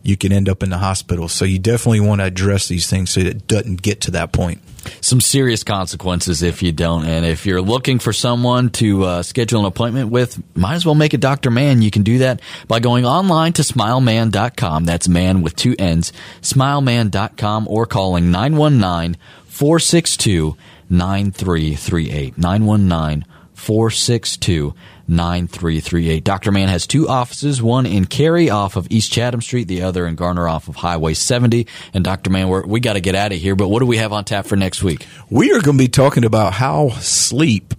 you 0.06 0.16
can 0.16 0.32
end 0.32 0.48
up 0.48 0.62
in 0.62 0.70
the 0.70 0.78
hospital. 0.78 1.28
So 1.28 1.46
you 1.46 1.58
definitely 1.58 2.00
want 2.00 2.22
to 2.22 2.26
address 2.26 2.68
these 2.68 2.88
things 2.90 3.10
so 3.10 3.22
that 3.22 3.28
it 3.28 3.48
doesn't 3.48 3.82
get 3.82 4.02
to 4.02 4.12
that 4.12 4.32
point. 4.32 4.62
Some 5.02 5.20
serious 5.20 5.64
consequences 5.64 6.44
if 6.44 6.62
you 6.62 6.72
don't. 6.72 7.06
And 7.06 7.26
if 7.26 7.46
you're 7.46 7.62
looking 7.62 7.98
for 7.98 8.14
someone 8.14 8.70
to 8.72 9.04
uh, 9.04 9.24
schedule 9.24 9.62
an 9.62 9.66
appointment 9.66 10.12
with, 10.12 10.42
might 10.56 10.76
as 10.76 10.86
well 10.86 10.94
make 10.94 11.16
it 11.16 11.22
Dr. 11.22 11.50
Mann. 11.50 11.82
You 11.82 11.90
can 11.90 12.04
do 12.04 12.20
that 12.20 12.42
by 12.68 12.80
going 12.80 13.06
online 13.06 13.54
to 13.54 13.64
smilemann.com. 13.64 14.86
That's 14.86 15.08
man 15.08 15.42
with 15.42 15.56
two 15.56 15.76
N's, 15.80 16.14
smilemann.com, 16.42 17.68
or 17.68 17.88
calling 17.88 18.30
919 18.30 19.20
462 19.48 20.56
9338. 20.90 22.38
919 22.38 23.26
462 23.56 24.76
9338. 25.08 26.24
Dr. 26.24 26.52
Mann 26.52 26.68
has 26.68 26.88
two 26.88 27.08
offices, 27.08 27.62
one 27.62 27.86
in 27.86 28.06
Cary 28.06 28.50
off 28.50 28.76
of 28.76 28.88
East 28.90 29.12
Chatham 29.12 29.42
Street, 29.42 29.68
the 29.68 29.84
other 29.84 30.08
in 30.08 30.16
Garner 30.16 30.48
off 30.48 30.68
of 30.68 30.76
Highway 30.78 31.14
70. 31.14 31.68
And 31.94 32.04
Dr. 32.04 32.30
Mann, 32.30 32.48
we're, 32.48 32.66
we 32.66 32.80
got 32.80 32.94
to 32.94 33.02
get 33.02 33.16
out 33.16 33.32
of 33.32 33.38
here, 33.38 33.56
but 33.56 33.68
what 33.68 33.80
do 33.80 33.86
we 33.86 33.98
have 33.98 34.14
on 34.14 34.26
tap 34.26 34.46
for 34.46 34.56
next 34.56 34.84
week? 34.84 35.06
We 35.30 35.52
are 35.52 35.62
going 35.62 35.78
to 35.78 35.84
be 35.84 35.88
talking 35.88 36.26
about 36.26 36.54
how 36.54 36.90
sleep 37.00 37.74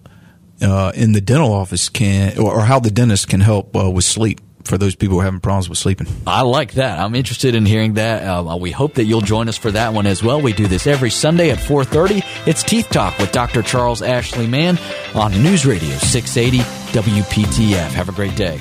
uh, 0.62 0.92
in 0.94 1.12
the 1.12 1.20
dental 1.20 1.52
office 1.52 1.88
can, 1.88 2.38
or, 2.38 2.62
how 2.62 2.80
the 2.80 2.90
dentist 2.90 3.28
can 3.28 3.40
help 3.40 3.76
uh, 3.76 3.90
with 3.90 4.04
sleep 4.04 4.40
for 4.66 4.78
those 4.78 4.94
people 4.94 5.14
who 5.14 5.20
are 5.20 5.24
having 5.24 5.40
problems 5.40 5.68
with 5.68 5.78
sleeping. 5.78 6.06
I 6.26 6.42
like 6.42 6.72
that. 6.74 6.98
I'm 6.98 7.14
interested 7.14 7.54
in 7.54 7.66
hearing 7.66 7.94
that. 7.94 8.22
Uh, 8.22 8.56
we 8.56 8.70
hope 8.70 8.94
that 8.94 9.04
you'll 9.04 9.20
join 9.20 9.48
us 9.48 9.56
for 9.56 9.70
that 9.70 9.92
one 9.92 10.06
as 10.06 10.22
well. 10.22 10.40
We 10.40 10.52
do 10.52 10.66
this 10.66 10.86
every 10.86 11.10
Sunday 11.10 11.50
at 11.50 11.58
4:30. 11.58 12.22
It's 12.46 12.62
Teeth 12.62 12.88
Talk 12.90 13.18
with 13.18 13.32
Dr. 13.32 13.62
Charles 13.62 14.02
Ashley 14.02 14.46
Mann 14.46 14.78
on 15.14 15.32
News 15.42 15.64
Radio 15.66 15.96
680 15.98 16.58
WPTF. 16.92 17.92
Have 17.92 18.08
a 18.08 18.12
great 18.12 18.36
day. 18.36 18.60